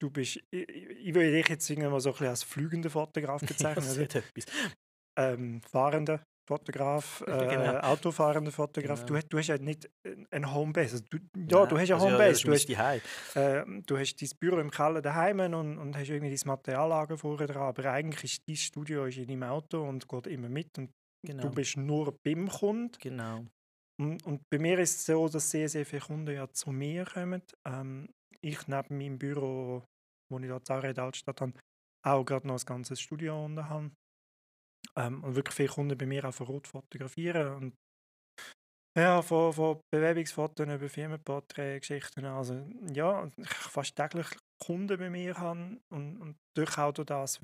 Du 0.00 0.10
bist, 0.10 0.40
ich, 0.50 0.68
ich 0.68 1.14
würde 1.14 1.32
dich 1.32 1.48
jetzt 1.48 1.68
irgendwann 1.68 1.92
mal 1.92 2.00
so 2.00 2.10
ein 2.10 2.12
bisschen 2.12 2.28
als 2.28 2.42
fliegender 2.44 2.88
Fotograf 2.88 3.40
bezeichnen. 3.46 3.84
das 3.84 3.98
hat 3.98 4.14
etwas. 4.14 4.44
ähm, 5.18 5.60
fahrender 5.62 6.22
Fotograf, 6.48 7.20
äh, 7.26 7.46
Genau. 7.48 7.78
autofahrender 7.80 8.50
Fotograf. 8.50 9.00
Du, 9.04 9.06
Genau. 9.14 9.18
hast- 9.18 9.28
du 9.32 9.38
hast 9.38 9.46
ja 9.48 9.58
nicht 9.58 9.88
ein 10.30 10.52
Homebase. 10.54 10.94
Also 10.96 11.04
du, 11.10 11.18
ja, 11.36 11.66
du 11.66 11.78
hast 11.78 11.88
ja 11.88 11.96
also 11.96 12.06
Homebase. 12.06 12.46
das 12.46 12.66
du, 12.66 12.76
hast, 12.76 13.36
äh, 13.36 13.64
du 13.86 13.98
hast 13.98 14.16
dein 14.16 14.28
Büro 14.40 14.58
im 14.58 14.70
Keller 14.70 15.00
daheim 15.02 15.40
und, 15.54 15.78
und 15.78 15.96
hast 15.96 16.08
irgendwie 16.08 16.34
dein 16.34 16.46
Materiallager 16.48 17.16
vorher 17.18 17.46
dran. 17.46 17.62
Aber 17.68 17.84
eigentlich 17.92 18.24
ist 18.24 18.42
dein 18.48 18.56
Studio 18.56 19.04
ist 19.06 19.18
in 19.18 19.28
deinem 19.28 19.42
Auto 19.44 19.86
und 19.88 20.08
geht 20.08 20.26
immer 20.26 20.48
mit. 20.48 20.76
Und 20.78 20.90
Genau. 21.26 21.42
du 21.42 21.50
bist 21.50 21.76
nur 21.76 22.16
beim 22.24 22.48
Kunden. 22.48 22.92
genau. 23.00 23.44
Und, 24.00 24.24
und 24.24 24.40
bei 24.50 24.58
mir 24.60 24.78
ist 24.78 24.94
es 24.98 25.06
so, 25.06 25.28
dass 25.28 25.50
sehr, 25.50 25.68
sehr 25.68 25.84
viele 25.84 26.02
Kunden 26.02 26.32
ja 26.32 26.48
zu 26.52 26.70
mir 26.70 27.04
kommen. 27.04 27.42
Ähm, 27.66 28.08
ich 28.40 28.68
neben 28.68 28.96
meinem 28.98 29.18
Büro, 29.18 29.82
wo 30.30 30.38
ich 30.38 30.46
dort 30.48 30.70
in 30.84 30.94
der 30.94 31.04
Altstadt 31.04 31.40
habe, 31.40 31.52
auch 32.06 32.24
gerade 32.24 32.46
noch 32.46 32.60
ein 32.60 32.64
ganzes 32.64 33.00
Studio 33.00 33.44
unten 33.44 33.68
habe. 33.68 33.90
Ähm, 34.98 35.22
und 35.22 35.36
wirklich 35.36 35.54
viele 35.54 35.68
Kunden 35.68 35.96
bei 35.96 36.06
mir 36.06 36.24
auch 36.24 36.34
vor 36.34 36.50
Ort 36.50 36.66
fotografieren. 36.66 37.54
Und 37.54 37.74
Ja, 38.98 39.22
von, 39.22 39.52
von 39.52 39.80
Bewerbungsfotos 39.92 40.66
über 40.66 40.88
Firmenporträtgeschichten. 40.88 42.24
Also 42.24 42.66
ja, 42.92 43.30
ich 43.36 43.48
fast 43.48 43.94
täglich 43.94 44.26
Kunden 44.60 44.98
bei 44.98 45.08
mir 45.08 45.36
habe 45.38 45.80
und, 45.92 46.20
und 46.20 46.36
durch 46.56 46.76
auch 46.78 46.92
durch 46.92 47.06
das, 47.06 47.40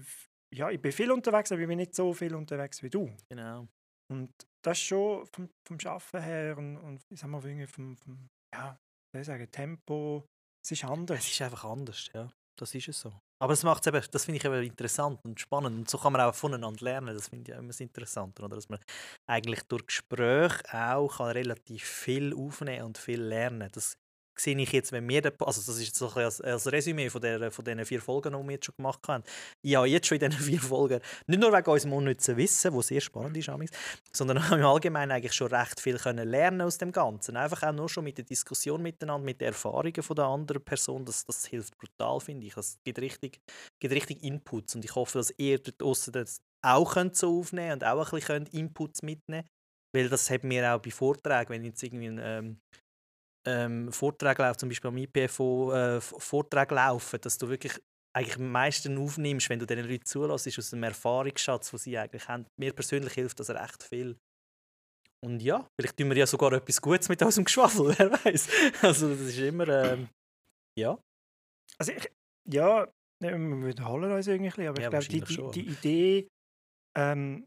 ja, 0.53 0.69
ich 0.71 0.81
bin 0.81 0.91
viel 0.91 1.13
unterwegs, 1.13 1.53
aber 1.53 1.61
ich 1.61 1.69
bin 1.69 1.79
nicht 1.79 1.95
so 1.95 2.13
viel 2.13 2.35
unterwegs 2.35 2.83
wie 2.83 2.91
du. 2.91 3.15
Genau. 3.29 3.69
Und 4.13 4.31
das 4.65 4.79
ist 4.79 4.85
schon 4.85 5.27
vom, 5.27 5.49
vom 5.67 5.79
Arbeiten 5.85 6.23
her 6.23 6.59
und, 6.59 6.77
und 6.79 7.01
ich 7.13 7.21
sag 7.21 7.29
mal, 7.31 7.41
vom, 7.41 7.97
vom 7.97 8.29
ja, 8.53 8.77
soll 9.13 9.21
ich 9.21 9.27
sagen, 9.27 9.51
Tempo, 9.51 10.25
es 10.65 10.73
ist 10.73 10.85
anders. 10.85 11.21
Es 11.21 11.31
ist 11.31 11.43
einfach 11.43 11.65
anders, 11.65 12.11
ja. 12.15 12.31
Das 12.59 12.75
ist 12.75 12.89
es 12.89 13.01
so. 13.01 13.13
Aber 13.41 13.53
das 13.53 13.63
macht's 13.63 13.87
eben, 13.87 14.01
das 14.11 14.25
finde 14.25 14.39
ich 14.39 14.45
eben 14.45 14.63
interessant 14.63 15.21
und 15.25 15.41
spannend. 15.41 15.77
Und 15.77 15.91
so 15.91 15.99
kann 15.99 16.13
man 16.13 16.23
auch 16.23 16.35
voneinander 16.35 16.85
lernen. 16.85 17.15
Das 17.15 17.29
finde 17.29 17.53
ich 17.53 17.59
immer 17.59 17.69
das 17.69 17.81
Interessante. 17.81 18.43
Oder? 18.43 18.57
Dass 18.57 18.69
man 18.69 18.79
eigentlich 19.27 19.63
durch 19.65 19.87
Gespräche 19.87 20.63
auch 20.73 21.17
kann 21.19 21.33
relativ 21.33 21.85
viel 21.85 22.35
aufnehmen 22.35 22.85
und 22.87 22.99
viel 22.99 23.21
lernen. 23.21 23.69
Das 23.73 23.97
sehe 24.39 24.57
ich 24.57 24.73
jetzt, 24.73 24.93
wenn 24.93 25.09
wir, 25.09 25.23
den, 25.23 25.33
also 25.41 25.61
das 25.61 25.81
ist 25.81 25.95
so 25.95 26.09
ein 26.09 26.25
als, 26.25 26.41
als 26.41 26.71
Resümee 26.71 27.11
von, 27.11 27.21
der, 27.21 27.51
von 27.51 27.65
diesen 27.65 27.85
vier 27.85 28.01
Folgen, 28.01 28.33
die 28.33 28.47
wir 28.47 28.53
jetzt 28.53 28.67
schon 28.67 28.75
gemacht 28.77 29.01
haben. 29.09 29.25
Ja, 29.63 29.85
jetzt 29.85 30.07
schon 30.07 30.19
in 30.19 30.31
diesen 30.31 30.45
vier 30.45 30.61
Folgen, 30.61 31.01
nicht 31.27 31.41
nur 31.41 31.53
wegen 31.53 31.71
unserem 31.71 31.93
unnützen 31.95 32.37
Wissen, 32.37 32.75
was 32.75 32.89
sehr 32.89 33.01
spannend 33.01 33.37
ist, 33.37 33.51
sondern 34.13 34.49
haben 34.49 34.61
im 34.61 34.67
Allgemeinen 34.67 35.13
eigentlich 35.13 35.33
schon 35.33 35.53
recht 35.53 35.81
viel 35.81 35.99
können 35.99 36.29
lernen 36.29 36.63
aus 36.63 36.79
dem 36.79 36.93
Ganzen. 36.93 37.37
Einfach 37.37 37.63
auch 37.63 37.73
nur 37.73 37.89
schon 37.89 38.05
mit 38.05 38.19
der 38.19 38.25
Diskussion 38.25 38.83
miteinander, 38.83 39.25
mit 39.25 39.41
den 39.41 39.49
Erfahrungen 39.49 40.03
von 40.03 40.17
der 40.17 40.27
anderen 40.27 40.65
Person, 40.65 41.05
das, 41.05 41.25
das 41.25 41.47
hilft 41.47 41.77
brutal, 41.79 42.21
finde 42.21 42.47
ich. 42.47 42.55
Das 42.55 42.79
gibt 42.85 42.99
richtig, 42.99 43.41
gibt 43.81 43.95
richtig 43.95 44.23
Inputs 44.23 44.75
und 44.75 44.85
ich 44.85 44.95
hoffe, 44.95 45.19
dass 45.19 45.33
ihr 45.37 45.59
dort 45.59 46.15
das 46.15 46.41
auch 46.63 46.95
könnt 46.95 47.17
so 47.17 47.41
aufnehmen 47.41 47.75
und 47.75 47.85
auch 47.85 48.13
ein 48.13 48.19
bisschen 48.19 48.47
Inputs 48.47 49.03
mitnehmen 49.03 49.45
weil 49.95 50.09
das 50.09 50.29
haben 50.29 50.51
wir 50.51 50.75
auch 50.75 50.81
bei 50.81 50.91
Vorträgen, 50.91 51.51
wenn 51.51 51.65
jetzt 51.65 51.83
irgendwie 51.83 52.09
ein, 52.09 52.21
ähm, 52.21 52.61
ähm, 53.47 53.93
Vorträge 53.93 54.43
laufen, 54.43 54.59
zum 54.59 54.69
Beispiel 54.69 54.89
am 54.89 54.97
IPFO 54.97 55.73
äh, 55.73 56.01
Vorträge 56.01 56.75
laufen, 56.75 57.21
dass 57.21 57.39
du 57.39 57.49
wirklich 57.49 57.79
eigentlich 58.17 58.37
am 58.37 58.51
meisten 58.51 58.97
aufnimmst, 58.97 59.49
wenn 59.51 59.59
du 59.59 59.67
diesen 59.67 59.89
Leuten 59.89 60.05
zulässt, 60.05 60.59
aus 60.59 60.71
dem 60.71 60.83
Erfahrungsschatz, 60.83 61.71
den 61.71 61.79
sie 61.79 61.99
eigentlich 61.99 62.29
haben. 62.29 62.47
Mir 62.59 62.73
persönlich 62.73 63.13
hilft 63.13 63.41
das 63.41 63.51
recht 63.51 63.83
viel. 63.83 64.17
Und 65.25 65.41
ja, 65.41 65.67
vielleicht 65.81 65.97
tun 65.97 66.11
wir 66.11 66.17
ja 66.17 66.27
sogar 66.27 66.53
etwas 66.53 66.81
Gutes 66.81 67.09
mit 67.09 67.23
unserem 67.23 67.45
Geschwafel, 67.45 67.95
wer 67.99 68.13
weiß. 68.13 68.49
Also 68.83 69.09
das 69.09 69.21
ist 69.21 69.39
immer, 69.39 69.69
ähm, 69.69 70.09
ja. 70.79 70.99
Also 71.79 71.93
ich, 71.93 72.11
ja, 72.49 72.87
wir 73.21 73.67
wiederholen 73.67 74.13
uns 74.13 74.27
irgendwie, 74.27 74.67
aber 74.67 74.81
ja, 74.81 74.87
ich 74.87 74.91
glaube, 74.91 75.07
die, 75.07 75.21
die, 75.21 75.51
die, 75.53 75.69
Idee, 75.71 76.29
ähm, 76.97 77.47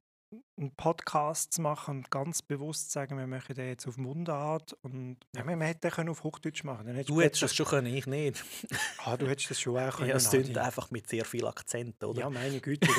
einen 0.57 0.75
Podcast 0.75 1.53
zu 1.53 1.61
machen 1.61 1.97
und 1.97 2.11
ganz 2.11 2.41
bewusst 2.41 2.87
zu 2.87 2.93
sagen, 2.93 3.17
wir 3.17 3.27
machen 3.27 3.55
den 3.55 3.69
jetzt 3.69 3.87
auf 3.87 3.97
Mundart 3.97 4.73
und 4.81 5.17
ja, 5.35 5.47
wir, 5.47 5.55
wir 5.55 5.65
hätten 5.65 5.89
den 5.89 6.09
auf 6.09 6.23
Hochdeutsch 6.23 6.63
machen 6.63 6.85
können. 6.85 7.05
Du 7.05 7.21
hättest 7.21 7.43
das 7.43 7.55
schon 7.55 7.65
können, 7.65 7.93
ich 7.93 8.07
nicht. 8.07 8.43
ah, 9.05 9.15
du 9.15 9.27
hättest 9.27 9.51
das 9.51 9.61
schon 9.61 9.77
auch 9.77 9.95
können. 9.97 10.09
Ja, 10.09 10.15
es 10.15 10.29
klingt 10.29 10.57
einfach 10.57 10.91
mit 10.91 11.07
sehr 11.07 11.25
viel 11.25 11.45
Akzent, 11.45 12.03
oder? 12.03 12.21
Ja, 12.21 12.29
meine 12.29 12.59
Güte, 12.59 12.89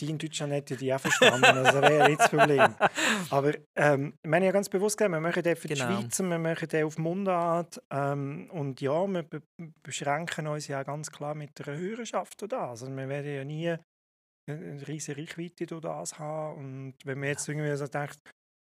die 0.00 0.10
in 0.10 0.18
Deutschland 0.18 0.52
hätte 0.52 0.76
die 0.76 0.92
auch 0.92 1.00
verstanden, 1.00 1.44
also 1.44 1.80
wäre 1.80 2.08
nicht 2.08 2.20
das 2.20 2.30
Problem. 2.30 2.74
Aber 3.30 3.52
ähm, 3.76 4.14
ich 4.22 4.28
meine 4.28 4.46
ja 4.46 4.52
ganz 4.52 4.68
bewusst 4.68 4.98
gesagt, 4.98 5.12
wir 5.12 5.20
machen 5.20 5.42
den 5.42 5.56
für 5.56 5.68
genau. 5.68 5.88
die 5.88 6.02
Schweizer, 6.02 6.24
wir 6.24 6.38
machen 6.38 6.68
den 6.68 6.84
auf 6.84 6.98
Mundart 6.98 7.80
ähm, 7.90 8.50
und 8.50 8.80
ja, 8.80 9.06
wir 9.06 9.22
be 9.22 9.42
beschränken 9.82 10.46
uns 10.46 10.68
ja 10.68 10.82
ganz 10.82 11.10
klar 11.10 11.34
mit 11.34 11.58
der 11.58 11.76
Hörerschaft 11.76 12.44
da. 12.48 12.70
Also 12.70 12.88
wir 12.88 13.08
werden 13.08 13.34
ja 13.34 13.44
nie 13.44 13.76
eine 14.48 14.86
riesige 14.86 15.20
Reichweite 15.20 15.66
durch 15.66 15.82
das 15.82 16.18
haben. 16.18 16.58
Und 16.58 16.94
wenn 17.04 17.18
man 17.18 17.28
jetzt 17.28 17.48
irgendwie 17.48 17.76
so 17.76 17.86
denkt, 17.86 18.18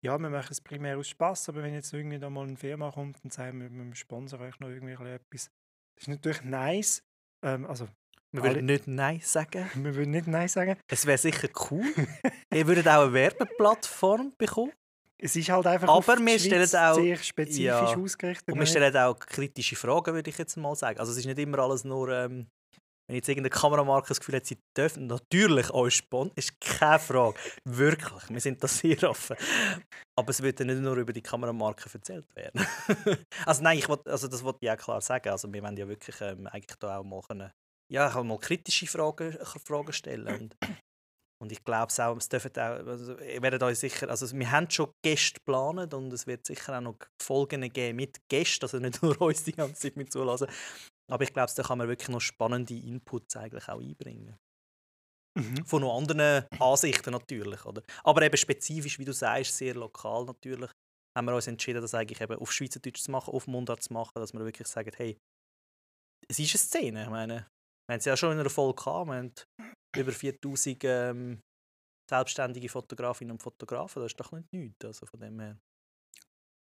ja, 0.03 0.19
wir 0.19 0.31
machen 0.31 0.49
es 0.51 0.61
primär 0.61 0.97
aus 0.97 1.09
Spaß, 1.09 1.51
aber 1.51 1.63
wenn 1.63 1.75
jetzt 1.75 1.93
irgendwie 1.93 2.19
da 2.19 2.31
mal 2.31 2.47
eine 2.47 2.57
Firma 2.57 2.91
kommt 2.91 3.23
und 3.23 3.33
sagt, 3.33 3.55
wir, 3.55 3.71
wir 3.71 3.95
sponsern 3.95 4.41
euch 4.41 4.59
noch 4.61 4.69
irgendwie 4.69 4.93
etwas, 4.93 5.51
das 5.97 6.03
ist 6.03 6.09
natürlich 6.09 6.43
nice. 6.43 7.03
Ähm, 7.43 7.67
also, 7.67 7.89
wir 8.33 8.43
würden 8.45 8.67
nicht 8.67 8.87
Nein 8.87 9.21
sagen. 9.21 9.69
Wir 9.75 9.95
würden 9.95 10.13
nicht 10.13 10.29
Nein 10.29 10.47
sagen. 10.47 10.77
Es 10.87 11.05
wäre 11.05 11.19
sicher 11.19 11.49
cool. 11.71 11.83
Ihr 12.55 12.67
würdet 12.67 12.87
auch 12.87 13.03
eine 13.03 13.13
Werbeplattform 13.13 14.33
bekommen. 14.39 14.73
Es 15.19 15.37
ist 15.37 15.51
halt 15.51 15.67
einfach 15.67 15.89
aber 15.89 16.19
wir 16.19 16.39
stellen 16.39 16.63
auch, 16.63 16.95
sehr 16.95 17.17
spezifisch 17.17 17.65
ja. 17.65 17.95
ausgerichtet. 17.95 18.49
Und 18.49 18.59
wir 18.59 18.67
stellen 18.67 18.97
auch 18.97 19.19
kritische 19.19 19.77
Fragen, 19.77 20.15
würde 20.15 20.31
ich 20.31 20.39
jetzt 20.39 20.57
mal 20.57 20.75
sagen. 20.75 20.99
Also 20.99 21.13
es 21.13 21.19
ist 21.19 21.27
nicht 21.27 21.39
immer 21.39 21.59
alles 21.59 21.85
nur 21.85 22.09
ähm, 22.09 22.47
wenn 23.11 23.17
jetzt 23.17 23.29
irgendeine 23.29 23.51
Kameramarke 23.51 24.07
das 24.07 24.21
Gefühl 24.21 24.37
hat, 24.37 24.47
sie 24.47 24.59
dürfen 24.77 25.09
natürlich 25.09 25.69
euch 25.73 25.97
sponsern, 25.97 26.33
ist 26.37 26.61
keine 26.61 27.01
Frage. 27.01 27.37
Wirklich, 27.65 28.29
wir 28.29 28.41
sind 28.41 28.63
da 28.63 28.69
sehr 28.69 29.03
offen. 29.03 29.37
Aber 30.17 30.31
es 30.31 30.41
wird 30.41 30.61
ja 30.61 30.67
nicht 30.67 30.79
nur 30.79 30.95
über 30.95 31.13
die 31.13 31.21
Kameramarke 31.21 31.91
erzählt 31.93 32.27
werden. 32.37 32.65
also 33.47 33.65
nein, 33.65 33.79
ich 33.79 33.89
will, 33.89 33.99
also 34.05 34.29
das 34.29 34.45
wollte 34.45 34.61
ich 34.63 34.71
auch 34.71 34.77
klar 34.77 35.01
sagen. 35.01 35.29
Also 35.29 35.53
wir 35.53 35.61
wollen 35.61 35.77
ja 35.77 35.89
wirklich 35.89 36.21
ähm, 36.21 36.47
eigentlich 36.47 36.77
da 36.79 36.99
auch 36.99 37.05
mal 37.05 37.21
können, 37.23 37.51
ja, 37.91 38.23
mal 38.23 38.39
kritische 38.39 38.87
Fragen, 38.87 39.37
Fragen 39.43 39.93
stellen. 39.93 40.29
Und, 40.29 40.57
und 41.43 41.51
ich 41.51 41.65
glaube 41.65 41.93
auch, 41.93 42.17
es 42.17 42.29
dürfen 42.29 42.53
auch, 42.59 42.87
also, 42.87 43.19
werden 43.19 43.61
euch 43.65 43.81
sicher, 43.81 44.09
also 44.09 44.33
wir 44.39 44.51
haben 44.53 44.71
schon 44.71 44.93
Gäste 45.05 45.41
geplant 45.41 45.95
und 45.95 46.13
es 46.13 46.29
wird 46.29 46.47
sicher 46.47 46.79
auch 46.79 46.81
noch 46.81 46.99
Folgen 47.21 47.69
geben 47.73 47.97
mit 47.97 48.19
Gästen, 48.29 48.67
also 48.67 48.79
nicht 48.79 49.03
nur 49.03 49.21
uns 49.21 49.43
die 49.43 49.53
ganze 49.53 49.75
Zeit 49.75 49.97
mit 49.97 50.13
zulassen. 50.13 50.47
Aber 51.11 51.25
ich 51.25 51.33
glaube, 51.33 51.53
da 51.55 51.63
kann 51.63 51.79
man 51.79 51.89
wirklich 51.89 52.09
noch 52.09 52.21
spannende 52.21 52.75
Inputs 52.75 53.37
eigentlich 53.37 53.69
auch 53.69 53.81
einbringen. 53.81 54.37
Mhm. 55.39 55.65
Von 55.65 55.83
noch 55.83 55.97
anderen 55.97 56.47
Ansichten 56.59 57.13
natürlich. 57.13 57.65
Oder? 57.65 57.83
Aber 58.05 58.23
eben 58.23 58.37
spezifisch, 58.37 58.99
wie 58.99 59.05
du 59.05 59.13
sagst, 59.13 59.57
sehr 59.57 59.75
lokal 59.75 60.25
natürlich, 60.25 60.71
haben 61.17 61.27
wir 61.27 61.35
uns 61.35 61.47
entschieden, 61.47 61.83
das 61.83 61.95
eigentlich 61.95 62.21
eben 62.21 62.37
auf 62.37 62.53
Schweizerdeutsch 62.53 63.03
zu 63.03 63.11
machen, 63.11 63.33
auf 63.33 63.47
Mundart 63.47 63.83
zu 63.83 63.93
machen, 63.93 64.15
dass 64.15 64.33
wir 64.33 64.45
wirklich 64.45 64.69
sagen, 64.69 64.93
hey, 64.97 65.19
es 66.29 66.39
ist 66.39 66.55
eine 66.55 66.59
Szene. 66.59 67.03
Ich 67.05 67.11
meine, 67.11 67.35
wir 67.35 67.95
haben 67.95 67.99
es 67.99 68.05
ja 68.05 68.17
schon 68.17 68.33
in 68.33 68.41
einer 68.41 68.51
Folge 68.51 68.83
gehabt, 68.83 69.09
wir 69.09 69.17
haben 69.17 69.33
über 69.97 70.13
4000 70.13 70.85
ähm, 70.85 71.41
selbstständige 72.09 72.69
Fotografinnen 72.69 73.33
und 73.33 73.43
Fotografen, 73.43 74.03
das 74.03 74.13
ist 74.13 74.21
doch 74.21 74.33
nicht 74.33 74.53
nichts. 74.53 74.85
Also 74.85 75.07
von 75.07 75.21
dem 75.21 75.41
her. 75.41 75.59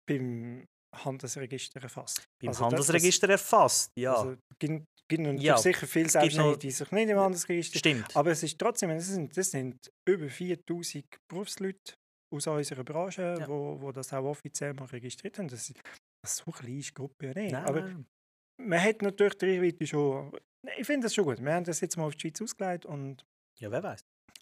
Beim 0.07 0.65
Handelsregister 0.93 1.81
erfasst. 1.81 2.27
Beim 2.41 2.49
also 2.49 2.65
Handelsregister 2.65 3.27
das, 3.27 3.41
erfasst, 3.41 3.91
ja. 3.95 4.15
Also, 4.15 4.37
gibt, 4.57 4.85
gibt 5.07 5.41
ja. 5.41 5.57
sicher 5.57 5.87
viele 5.87 6.09
Selbstständige, 6.09 6.57
die 6.57 6.71
sich 6.71 6.91
nicht 6.91 7.09
im 7.09 7.17
Handelsregister... 7.17 7.79
Stimmt. 7.79 8.15
Aber 8.15 8.31
es 8.31 8.43
ist 8.43 8.57
trotzdem, 8.59 8.89
das 8.89 9.07
sind, 9.07 9.35
das 9.35 9.51
sind 9.51 9.91
über 10.07 10.29
4000 10.29 11.05
Berufsleute 11.27 11.93
aus 12.33 12.47
unserer 12.47 12.83
Branche, 12.83 13.37
ja. 13.39 13.47
wo, 13.47 13.79
wo 13.79 13.91
das 13.91 14.13
auch 14.13 14.25
offiziell 14.25 14.73
mal 14.73 14.85
registriert 14.85 15.37
haben. 15.39 15.47
Das, 15.47 15.71
das 16.23 16.31
ist 16.31 16.37
so 16.37 16.45
eine 16.45 16.53
kleine 16.53 16.81
Gruppe 16.93 17.27
ja 17.27 17.33
nicht. 17.33 17.51
Nein, 17.51 17.65
aber 17.65 17.81
nein. 17.81 18.05
man 18.57 18.81
hat 18.81 19.01
natürlich 19.01 19.35
die 19.35 19.45
Reichweite 19.45 19.87
schon... 19.87 20.31
Ich 20.77 20.85
finde 20.85 21.05
das 21.05 21.15
schon 21.15 21.25
gut. 21.25 21.41
Wir 21.41 21.53
haben 21.53 21.63
das 21.63 21.81
jetzt 21.81 21.97
mal 21.97 22.05
auf 22.05 22.15
die 22.15 22.21
Schweiz 22.21 22.41
ausgelegt 22.41 22.85
und... 22.85 23.25
Ja, 23.59 23.71
wer 23.71 23.83
weiß. 23.83 24.01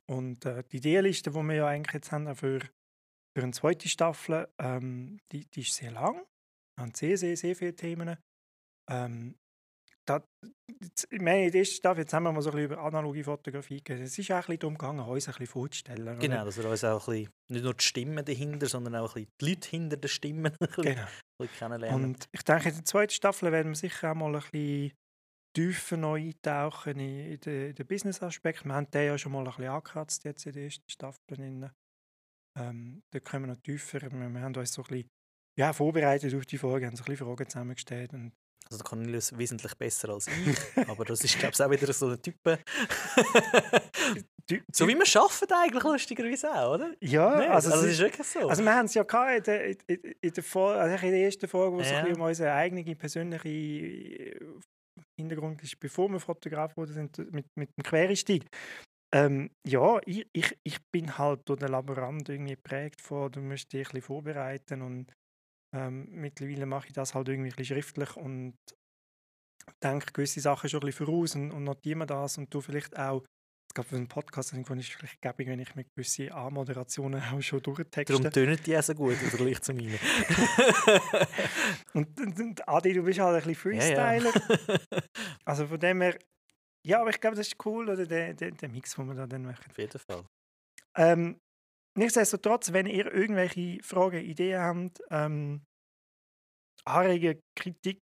Und 0.10 0.46
äh, 0.46 0.64
die 0.72 0.78
Idealiste, 0.78 1.32
die 1.32 1.38
wir 1.38 1.56
ja 1.56 1.68
eigentlich 1.68 1.94
jetzt 1.94 2.12
haben 2.12 2.34
für, 2.36 2.60
für 2.60 3.44
eine 3.44 3.52
zweite 3.52 3.90
Staffel, 3.90 4.48
ähm, 4.58 5.20
die, 5.32 5.46
die 5.46 5.62
ist 5.62 5.74
sehr 5.74 5.92
lang 5.92 6.26
haben 6.80 6.94
sehr, 6.94 7.18
sehr, 7.18 7.36
sehr 7.36 7.56
viele 7.56 7.76
Themen. 7.76 8.18
Ähm, 8.90 9.36
da, 10.08 10.24
ich 11.10 11.22
meine, 11.22 11.46
in 11.46 11.52
der 11.52 11.60
ersten 11.60 11.76
Staffel, 11.76 12.02
jetzt 12.02 12.14
haben 12.14 12.24
wir 12.24 12.32
mal 12.32 12.42
so 12.42 12.50
ein 12.50 12.56
bisschen 12.56 12.72
über 12.72 12.82
analoge 12.82 13.24
Fotografie 13.24 13.84
geredet. 13.84 14.08
Es 14.08 14.18
ist 14.18 14.32
auch 14.32 14.36
ein 14.36 14.42
bisschen 14.42 14.60
darum 14.60 14.78
gegangen, 14.78 15.00
uns 15.00 15.28
ein 15.28 15.32
bisschen 15.34 15.48
vorzustellen. 15.48 16.20
Genau, 16.20 16.46
dass 16.46 16.58
wir 16.58 16.70
uns 16.70 16.84
auch 16.84 17.08
ein 17.08 17.14
bisschen, 17.14 17.34
nicht 17.50 17.64
nur 17.64 17.74
die 17.74 17.84
Stimmen 17.84 18.24
dahinter, 18.24 18.68
sondern 18.68 18.96
auch 18.96 19.16
ein 19.16 19.26
bisschen 19.26 19.32
die 19.42 19.50
Leute 19.50 19.70
hinter 19.70 19.98
den 19.98 20.10
Stimmen 20.10 20.46
ein 20.60 20.68
bisschen, 20.68 20.84
genau. 20.84 21.02
ein 21.02 21.08
bisschen 21.40 21.58
kennenlernen. 21.58 22.04
Und 22.06 22.26
ich 22.32 22.44
denke, 22.44 22.70
in 22.70 22.76
der 22.76 22.86
zweiten 22.86 23.14
Staffel 23.14 23.52
werden 23.52 23.72
wir 23.74 23.76
sicher 23.76 24.12
auch 24.12 24.16
mal 24.16 24.34
ein 24.34 24.42
bisschen 24.42 24.94
tiefer 25.54 25.98
neu 25.98 26.22
eintauchen 26.22 27.00
in, 27.00 27.40
den, 27.42 27.76
den 27.76 27.88
Business-Aspekt. 27.88 28.64
Wir 28.64 28.74
haben 28.74 28.90
den 28.92 29.06
ja 29.08 29.18
schon 29.18 29.34
mal 29.34 29.40
ein 29.40 29.46
bisschen 29.46 29.66
angekratzt 29.66 30.24
jetzt 30.24 30.46
in 30.46 30.54
der 30.54 30.64
ersten 30.66 30.90
Staffel. 30.90 31.72
Ähm, 32.58 33.02
da 33.12 33.20
kommen 33.20 33.46
wir 33.46 33.54
noch 33.56 33.62
tiefer. 33.62 34.02
Wir, 34.02 34.12
wir 34.12 34.42
haben 34.42 34.56
uns 34.56 34.74
so 34.74 34.84
ein 34.84 34.88
bisschen 34.88 35.10
ja, 35.58 35.74
vorbereitet 35.74 36.34
auf 36.36 36.46
die 36.46 36.58
Folge, 36.58 36.86
haben 36.86 36.96
so 36.96 37.04
ein 37.04 37.06
bisschen 37.06 37.26
Fragen 37.26 37.50
zusammengestellt. 37.50 38.14
Und 38.14 38.32
also 38.70 38.78
der 38.78 38.90
Cornelius 38.90 39.38
wesentlich 39.38 39.76
besser 39.76 40.10
als 40.10 40.28
ich, 40.28 40.58
aber 40.90 41.06
das 41.06 41.24
ist 41.24 41.40
glaube 41.40 41.54
ich 41.54 41.62
auch 41.62 41.72
wieder 41.72 41.94
so 41.94 42.10
ein 42.10 42.22
Typ. 42.22 42.36
so 44.74 44.88
wie 44.88 44.96
wir 44.96 45.22
arbeiten 45.22 45.54
eigentlich 45.54 45.84
lustigerweise 45.84 46.54
auch, 46.54 46.76
oder? 46.76 46.94
Ja, 47.02 47.38
nee, 47.38 47.48
also, 47.48 47.72
also 47.72 47.86
es 47.86 47.94
ist 47.94 48.00
wirklich 48.00 48.28
so. 48.28 48.48
Also 48.48 48.64
wir 48.64 48.76
haben 48.76 48.86
es 48.86 48.94
ja 48.94 49.04
in 49.04 49.44
der, 49.44 49.66
in, 49.66 49.78
in, 50.22 50.34
der, 50.34 50.44
Folge, 50.44 50.80
also 50.80 51.06
in 51.06 51.12
der 51.12 51.22
ersten 51.22 51.48
Folge, 51.48 51.78
wo 51.78 51.80
es 51.80 51.90
ja. 51.90 52.06
um 52.06 52.22
unsere 52.22 52.54
eigene 52.54 52.96
persönliche 52.96 53.50
äh, 53.50 54.40
Hintergrund 55.18 55.64
ist, 55.64 55.80
bevor 55.80 56.10
wir 56.10 56.20
Fotograf 56.20 56.76
wurden, 56.76 57.10
mit, 57.32 57.48
mit 57.56 57.70
dem 57.78 57.84
Quereinstieg. 57.84 58.46
Ähm, 59.14 59.50
ja, 59.66 60.00
ich, 60.06 60.28
ich, 60.34 60.58
ich 60.64 60.80
bin 60.92 61.18
halt 61.18 61.48
durch 61.48 61.60
den 61.60 61.70
Laborant 61.70 62.28
irgendwie 62.28 62.56
geprägt 62.56 63.02
von, 63.02 63.32
du 63.32 63.40
musst 63.40 63.72
dich 63.72 63.80
ein 63.80 63.84
bisschen 63.84 64.02
vorbereiten 64.02 64.82
und 64.82 65.14
ähm, 65.74 66.08
mittlerweile 66.12 66.66
mache 66.66 66.88
ich 66.88 66.94
das 66.94 67.14
halt 67.14 67.28
irgendwie 67.28 67.64
schriftlich 67.64 68.16
und 68.16 68.58
denke 69.84 70.14
gewisse 70.14 70.40
Sachen 70.40 70.70
schon 70.70 70.82
ein 70.82 70.86
bisschen 70.86 71.06
voraus 71.06 71.36
und, 71.36 71.52
und 71.52 71.64
notiere 71.64 71.98
mir 71.98 72.06
das 72.06 72.38
und 72.38 72.54
du 72.54 72.62
vielleicht 72.62 72.98
auch 72.98 73.24
gerade 73.78 73.90
für 73.90 73.96
einen 73.96 74.08
Podcast 74.08 74.54
ist 74.54 74.70
es 74.70 74.88
vielleicht 74.88 75.22
gäbig, 75.22 75.48
wenn 75.48 75.60
ich 75.60 75.76
mit 75.76 75.94
gewissen 75.94 76.32
Anmoderationen 76.32 77.22
auch 77.34 77.42
schon 77.42 77.62
durchtexte. 77.62 78.14
Darum 78.14 78.32
tönen 78.32 78.60
die 78.66 78.78
auch 78.78 78.84
so 78.84 78.96
gut 78.96 79.12
im 79.22 79.30
Vergleich 79.30 79.62
zu 79.62 79.74
meinen. 79.74 80.00
und, 81.94 82.20
und, 82.20 82.40
und, 82.40 82.68
Adi, 82.68 82.94
du 82.94 83.04
bist 83.04 83.20
halt 83.20 83.36
ein 83.36 83.48
bisschen 83.48 83.56
Freestyler. 83.56 84.34
Ja, 84.34 84.80
ja. 84.92 85.00
also 85.46 85.68
von 85.68 85.80
dem 85.80 86.02
her, 86.02 86.18
ja, 86.86 87.02
aber 87.02 87.10
ich 87.10 87.20
glaube, 87.20 87.36
das 87.36 87.48
ist 87.48 87.66
cool, 87.66 87.90
oder 87.90 88.06
der, 88.06 88.34
der, 88.34 88.52
der 88.52 88.70
Mix, 88.70 88.96
den 88.96 89.08
wir 89.08 89.16
da 89.16 89.28
dann 89.28 89.44
machen. 89.44 89.66
Auf 89.70 89.78
jeden 89.78 90.00
Fall. 90.00 90.26
Ähm, 90.96 91.40
nichtsdestotrotz, 91.98 92.74
wenn 92.74 92.86
ihr 92.86 93.12
irgendwelche 93.14 93.82
Fragen, 93.84 94.24
Ideen 94.24 94.60
habt, 94.60 95.02
ähm, 95.10 95.64
Anregungen, 96.86 97.42
Kritik, 97.56 98.02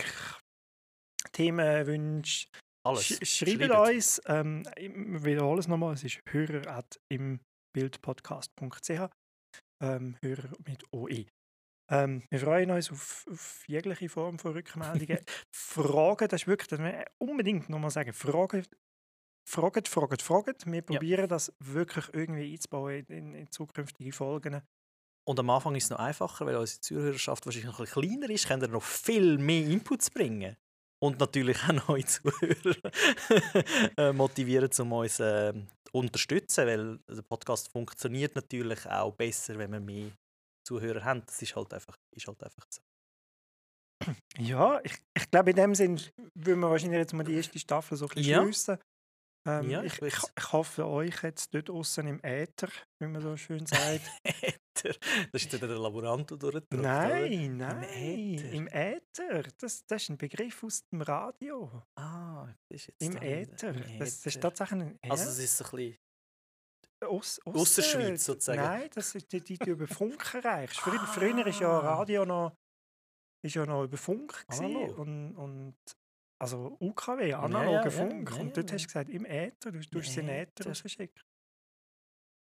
Themen, 1.32 1.86
Wünsche, 1.86 2.48
Alles. 2.86 3.06
sch 3.06 3.44
schreibt 3.44 3.70
uns. 3.70 4.20
Ähm, 4.26 4.62
ich 4.76 4.90
wiederhole 4.94 5.60
es 5.60 5.68
nochmal, 5.68 5.94
es 5.94 6.04
ist 6.04 6.20
hörer 6.28 6.84
im 7.10 7.40
bildpodcast.ch. 7.74 9.10
Ähm, 9.82 10.16
Hörer 10.22 10.52
mit 10.66 10.84
OE. 10.92 11.26
Ähm, 11.90 12.22
wir 12.30 12.38
freuen 12.38 12.70
uns 12.70 12.90
auf, 12.90 13.26
auf 13.30 13.64
jegliche 13.66 14.08
Form 14.08 14.38
von 14.38 14.52
Rückmeldungen. 14.52 15.18
Fragen, 15.54 16.28
das 16.28 16.42
ist 16.42 16.46
wirklich, 16.46 16.68
das 16.68 16.78
wir 16.78 17.04
unbedingt 17.18 17.68
nochmal 17.68 17.90
sagen, 17.90 18.12
Fragen, 18.12 18.64
fragen, 19.50 19.84
fragen, 19.84 20.18
fragen. 20.18 20.54
Wir 20.66 20.82
probieren 20.82 21.28
das 21.28 21.52
wirklich 21.58 22.06
irgendwie 22.12 22.52
einzubauen 22.52 23.04
in, 23.08 23.34
in 23.34 23.50
zukünftige 23.50 24.12
Folgen. 24.12 24.62
Und 25.28 25.38
am 25.38 25.50
Anfang 25.50 25.74
ist 25.76 25.84
es 25.84 25.90
noch 25.90 25.98
einfacher, 25.98 26.46
weil 26.46 26.56
unsere 26.56 26.80
Zuhörerschaft 26.80 27.44
wahrscheinlich 27.46 27.70
noch 27.70 27.78
ein 27.78 27.84
bisschen 27.84 28.02
kleiner 28.10 28.30
ist, 28.30 28.48
können 28.48 28.62
wir 28.62 28.68
noch 28.68 28.82
viel 28.82 29.38
mehr 29.38 29.66
Inputs 29.66 30.10
bringen. 30.10 30.56
Und 31.02 31.18
natürlich 31.18 31.56
auch 31.64 31.88
neue 31.88 32.04
Zuhörer 32.06 32.90
äh, 33.96 34.12
motivieren, 34.12 34.70
um 34.80 34.92
uns 34.92 35.18
äh, 35.20 35.52
zu 35.52 35.92
unterstützen, 35.92 36.66
weil 36.66 36.98
der 37.08 37.22
Podcast 37.22 37.70
funktioniert 37.72 38.34
natürlich 38.34 38.86
auch 38.86 39.14
besser, 39.14 39.56
wenn 39.58 39.72
wir 39.72 39.80
mehr 39.80 40.10
Zuhörer 40.66 41.04
haben. 41.04 41.22
Das 41.26 41.40
ist 41.40 41.56
halt 41.56 41.72
einfach, 41.72 41.96
ist 42.14 42.26
halt 42.26 42.42
einfach 42.42 42.64
so. 42.68 42.80
Ja, 44.38 44.80
ich, 44.82 44.94
ich 45.14 45.30
glaube, 45.30 45.50
in 45.50 45.56
dem 45.56 45.74
Sinn 45.74 46.00
würden 46.34 46.60
wir 46.60 46.70
wahrscheinlich 46.70 46.98
jetzt 46.98 47.12
mal 47.12 47.24
die 47.24 47.34
erste 47.34 47.58
Staffel 47.58 47.96
so 47.96 48.06
ein 48.06 48.08
bisschen 48.14 48.30
Ja. 48.30 48.42
schliessen. 48.42 48.78
Ähm, 49.46 49.70
Ja, 49.70 49.82
ich, 49.82 50.00
ich 50.02 50.14
ich, 50.36 50.52
hoffe 50.52 50.86
euch 50.86 51.22
jetzt 51.22 51.54
dort 51.54 51.70
außen 51.70 52.06
im 52.06 52.20
Äther, 52.22 52.68
wie 53.00 53.06
man 53.08 53.22
so 53.22 53.36
schön 53.36 53.64
sagt. 53.66 54.02
Äther. 54.24 54.94
Das 55.32 55.42
ist 55.42 55.52
der 55.52 55.68
Laborant, 55.68 56.30
der 56.30 56.36
durchdrückt, 56.38 56.72
oder? 56.74 56.82
nein, 56.82 57.56
nein, 57.58 57.82
Äther. 57.84 58.50
im 58.52 58.66
Äther. 58.68 59.42
Das, 59.58 59.84
das 59.86 60.02
ist 60.02 60.08
ein 60.10 60.18
Begriff 60.18 60.62
aus 60.64 60.82
dem 60.92 61.02
Radio. 61.02 61.82
Ah, 61.98 62.46
das 62.70 62.80
ist 62.82 62.86
jetzt 62.88 63.02
Im 63.02 63.14
da- 63.14 63.22
Äther. 63.22 63.72
Das, 63.72 63.98
das 63.98 64.26
ist 64.26 64.26
Äther. 64.36 64.40
tatsächlich 64.40 64.82
ein 64.82 64.98
Also 65.10 65.24
es 65.30 65.38
ist 65.38 65.56
so 65.56 65.64
ein 65.64 65.70
bisschen... 65.70 65.98
Aus, 67.02 67.40
Ausserschweiz 67.46 68.24
sozusagen. 68.26 68.60
Nein, 68.60 68.90
das 68.94 69.14
ist 69.14 69.32
die, 69.32 69.40
die 69.40 69.56
du 69.56 69.70
über 69.70 69.88
Funk 69.88 70.34
erreichst. 70.34 70.80
Früher, 70.80 71.00
Ah. 71.00 71.06
früher 71.06 71.46
ist 71.46 71.60
ja 71.60 71.78
Radio 71.78 72.26
noch, 72.26 72.52
ist 73.42 73.54
ja 73.54 73.64
noch 73.64 73.84
über 73.84 73.96
Funk 73.96 74.44
Analog. 74.48 74.98
und, 74.98 75.34
und 75.34 75.76
also 76.40 76.76
UKW, 76.80 77.34
analoger 77.34 77.84
ja, 77.84 77.90
Funk. 77.90 78.32
und 78.38 78.56
dort 78.56 78.72
hast 78.72 78.82
du 78.82 78.86
gesagt, 78.86 79.10
im 79.10 79.26
Äther, 79.26 79.72
du 79.72 79.80
tust 79.80 80.16
den 80.16 80.28
Äther 80.28 80.66
rausschicken. 80.68 81.20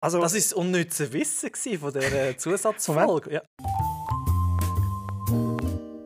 Also, 0.02 0.20
Das 0.20 0.32
ist 0.32 0.52
das 0.52 0.58
unnütze 0.58 1.12
Wissen 1.12 1.50
von 1.78 1.92
dieser 1.92 2.38
Zusatzfolge. 2.38 3.32
Ja. 3.34 3.42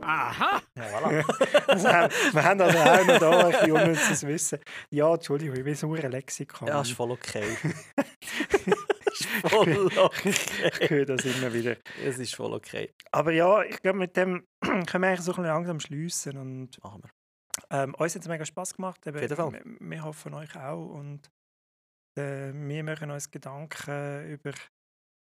Aha! 0.01 0.61
ja, 0.77 0.85
voilà. 0.85 1.11
wir 2.35 2.45
haben- 2.45 2.61
also 2.61 2.79
auch 2.79 3.07
noch 3.07 3.19
da 3.19 3.47
ein 3.47 3.51
bisschen 3.53 3.73
unnützes 3.73 4.27
Wissen. 4.27 4.59
Ja, 4.91 5.15
Entschuldigung, 5.15 5.57
ich 5.57 5.65
bin 5.65 5.75
so 5.75 5.93
ein 5.95 6.11
Lexikon. 6.11 6.69
ja, 6.69 6.81
ist 6.81 6.93
voll 6.93 7.11
okay. 7.13 7.45
ist 9.13 9.27
voll 9.49 9.69
ich 9.91 9.99
okay. 9.99 10.89
höre 10.89 11.07
das 11.07 11.25
immer 11.25 11.53
wieder. 11.53 11.77
Es 12.05 12.19
ist 12.19 12.35
voll 12.35 12.53
okay. 12.53 12.91
Aber 13.13 13.33
ja, 13.33 13.63
ich 13.63 13.81
glaube, 13.81 13.99
mit 13.99 14.17
dem 14.17 14.45
können 14.61 14.87
wir 15.03 15.09
eigentlich 15.09 15.21
so 15.21 15.33
ein 15.33 15.37
bisschen 15.37 15.45
langsam 15.45 15.81
schliessen. 15.81 16.37
Und 16.39 16.83
Machen 16.83 17.03
wir. 17.05 17.11
Ähm, 17.75 17.95
uns 17.95 18.15
hat 18.15 18.23
es 18.23 18.29
mega 18.29 18.45
Spass 18.45 18.75
gemacht. 18.75 19.07
Eben, 19.07 19.17
Auf 19.17 19.23
jeden 19.23 19.37
Fall. 19.37 19.53
Wir, 19.53 19.91
wir 19.91 20.05
hoffen 20.05 20.35
euch 20.35 20.55
auch. 20.57 20.91
Und 20.91 21.31
äh, 22.19 22.53
wir 22.53 22.85
machen 22.85 23.11
uns 23.11 23.31
Gedanken 23.31 24.29
über 24.31 24.53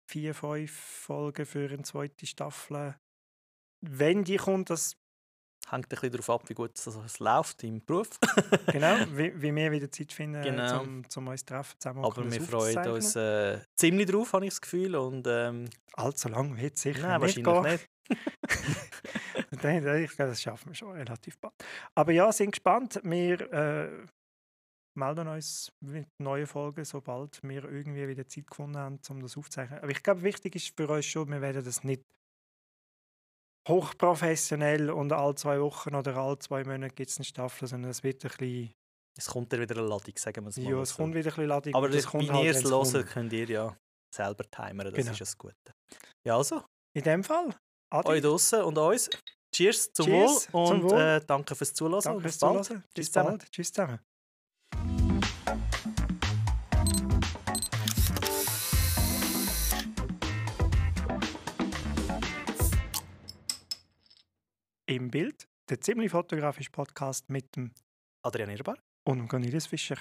vier, 0.09 0.33
fünf 0.33 0.71
Folgen 0.71 1.45
für 1.45 1.69
eine 1.69 1.83
zweite 1.83 2.25
Staffel. 2.25 2.95
Wenn 3.81 4.23
die 4.23 4.37
kommt, 4.37 4.69
das 4.69 4.95
Hängt 5.69 5.85
ein 5.85 5.89
bisschen 5.89 6.11
darauf 6.11 6.29
ab, 6.31 6.49
wie 6.49 6.55
gut 6.55 6.71
es 6.79 7.19
läuft 7.19 7.63
im 7.63 7.85
Beruf. 7.85 8.09
genau, 8.71 8.95
wie, 9.15 9.39
wie 9.39 9.53
wir 9.53 9.71
wieder 9.71 9.91
Zeit 9.91 10.11
finden, 10.11 10.41
Genau. 10.41 10.81
um, 10.81 11.03
um 11.15 11.27
uns 11.27 11.41
zu 11.41 11.45
treffen. 11.45 11.75
Zusammen 11.79 12.05
Aber 12.05 12.31
wir 12.31 12.41
freuen 12.41 12.87
uns 12.87 13.15
äh, 13.15 13.59
ziemlich 13.75 14.09
drauf, 14.09 14.33
habe 14.33 14.45
ich 14.45 14.51
das 14.51 14.61
Gefühl. 14.61 14.95
Und, 14.95 15.27
ähm, 15.27 15.69
Allzu 15.93 16.29
lang 16.29 16.57
wird 16.57 16.75
es 16.75 16.81
sicher 16.81 17.01
nein, 17.01 17.21
nicht 17.21 17.45
wahrscheinlich 17.45 17.63
gehen. 17.63 17.71
nicht. 17.73 17.89
Ich 19.51 19.59
glaube, 19.59 20.31
das 20.31 20.41
schaffen 20.41 20.69
wir 20.69 20.75
schon 20.75 20.91
relativ 20.91 21.37
bald. 21.39 21.53
Aber 21.95 22.11
ja, 22.11 22.31
sind 22.31 22.51
gespannt. 22.51 22.99
Wir 23.03 23.41
äh, 23.51 24.05
melden 24.95 25.27
uns 25.27 25.71
mit 25.79 26.07
neuen 26.19 26.47
Folgen, 26.47 26.85
sobald 26.85 27.41
wir 27.43 27.63
irgendwie 27.65 28.07
wieder 28.07 28.27
Zeit 28.27 28.47
gefunden 28.47 28.77
haben, 28.77 28.99
um 29.09 29.21
das 29.21 29.37
aufzuzeichnen. 29.37 29.79
Aber 29.79 29.89
ich 29.89 30.03
glaube, 30.03 30.21
wichtig 30.23 30.55
ist 30.55 30.75
für 30.75 30.87
uns 30.87 31.05
schon, 31.05 31.29
wir 31.29 31.41
werden 31.41 31.63
das 31.63 31.83
nicht 31.83 32.03
hochprofessionell 33.67 34.89
und 34.89 35.11
alle 35.13 35.35
zwei 35.35 35.59
Wochen 35.61 35.95
oder 35.95 36.15
alle 36.17 36.39
zwei 36.39 36.63
Monate 36.63 36.93
gibt 36.95 37.09
es 37.09 37.17
eine 37.17 37.25
Staffel, 37.25 37.67
sondern 37.67 37.91
es 37.91 38.03
wird 38.03 38.23
ein 38.25 38.29
bisschen, 38.29 38.73
Es 39.17 39.27
kommt 39.27 39.53
dann 39.53 39.61
wieder 39.61 39.77
eine 39.77 39.87
Ladung, 39.87 40.13
sagen 40.17 40.43
wir 40.45 40.49
es 40.49 40.57
mal. 40.57 40.71
ja, 40.71 40.81
es 40.81 40.89
so. 40.89 40.95
kommt 40.97 41.13
wieder 41.15 41.29
ein 41.29 41.35
bisschen 41.35 41.47
Ladung. 41.47 41.75
Aber 41.75 41.89
das, 41.89 42.05
kommt 42.07 42.27
wenn 42.27 42.35
halt, 42.35 42.45
ihr 42.45 42.51
es 42.51 42.93
hört, 42.93 43.07
könnt 43.07 43.33
ihr 43.33 43.45
ja 43.49 43.77
selber 44.15 44.43
timern. 44.49 44.87
Das 44.87 44.93
Genau. 44.95 45.11
ist 45.11 45.21
das 45.21 45.37
Gute. 45.37 45.55
Ja, 46.25 46.37
also, 46.37 46.63
In 46.95 47.03
dem 47.03 47.23
Fall, 47.23 47.55
Adi, 47.91 48.07
euch 48.09 48.21
draussen 48.21 48.61
und 48.63 48.77
uns. 48.77 49.09
Cheers 49.53 49.91
zum 49.93 50.05
Cheers 50.05 50.53
Wohl 50.53 50.67
zum 50.67 50.81
und 50.81 50.83
Wohl. 50.91 50.99
Äh, 50.99 51.21
danke 51.25 51.55
fürs 51.55 51.73
Zuhören. 51.73 52.01
danke 52.01 52.21
fürs 52.21 52.33
bis 52.33 52.39
bald. 52.39 52.65
Zuhören. 52.65 52.83
Bis 52.93 52.93
Tschüss 52.93 53.11
zusammen. 53.11 53.37
bald. 53.39 53.51
Tschüss 53.51 53.71
zusammen. 53.73 53.99
Im 64.85 65.09
Bild 65.11 65.47
der 65.69 65.81
ziemlich 65.81 66.11
fotografische 66.11 66.71
Podcast 66.71 67.29
mit 67.29 67.55
dem 67.55 67.71
Adrian 68.23 68.49
Irbar. 68.49 68.77
und 69.05 69.17
dem 69.19 69.27
Cornelis 69.27 69.67
Fischer. 69.67 69.97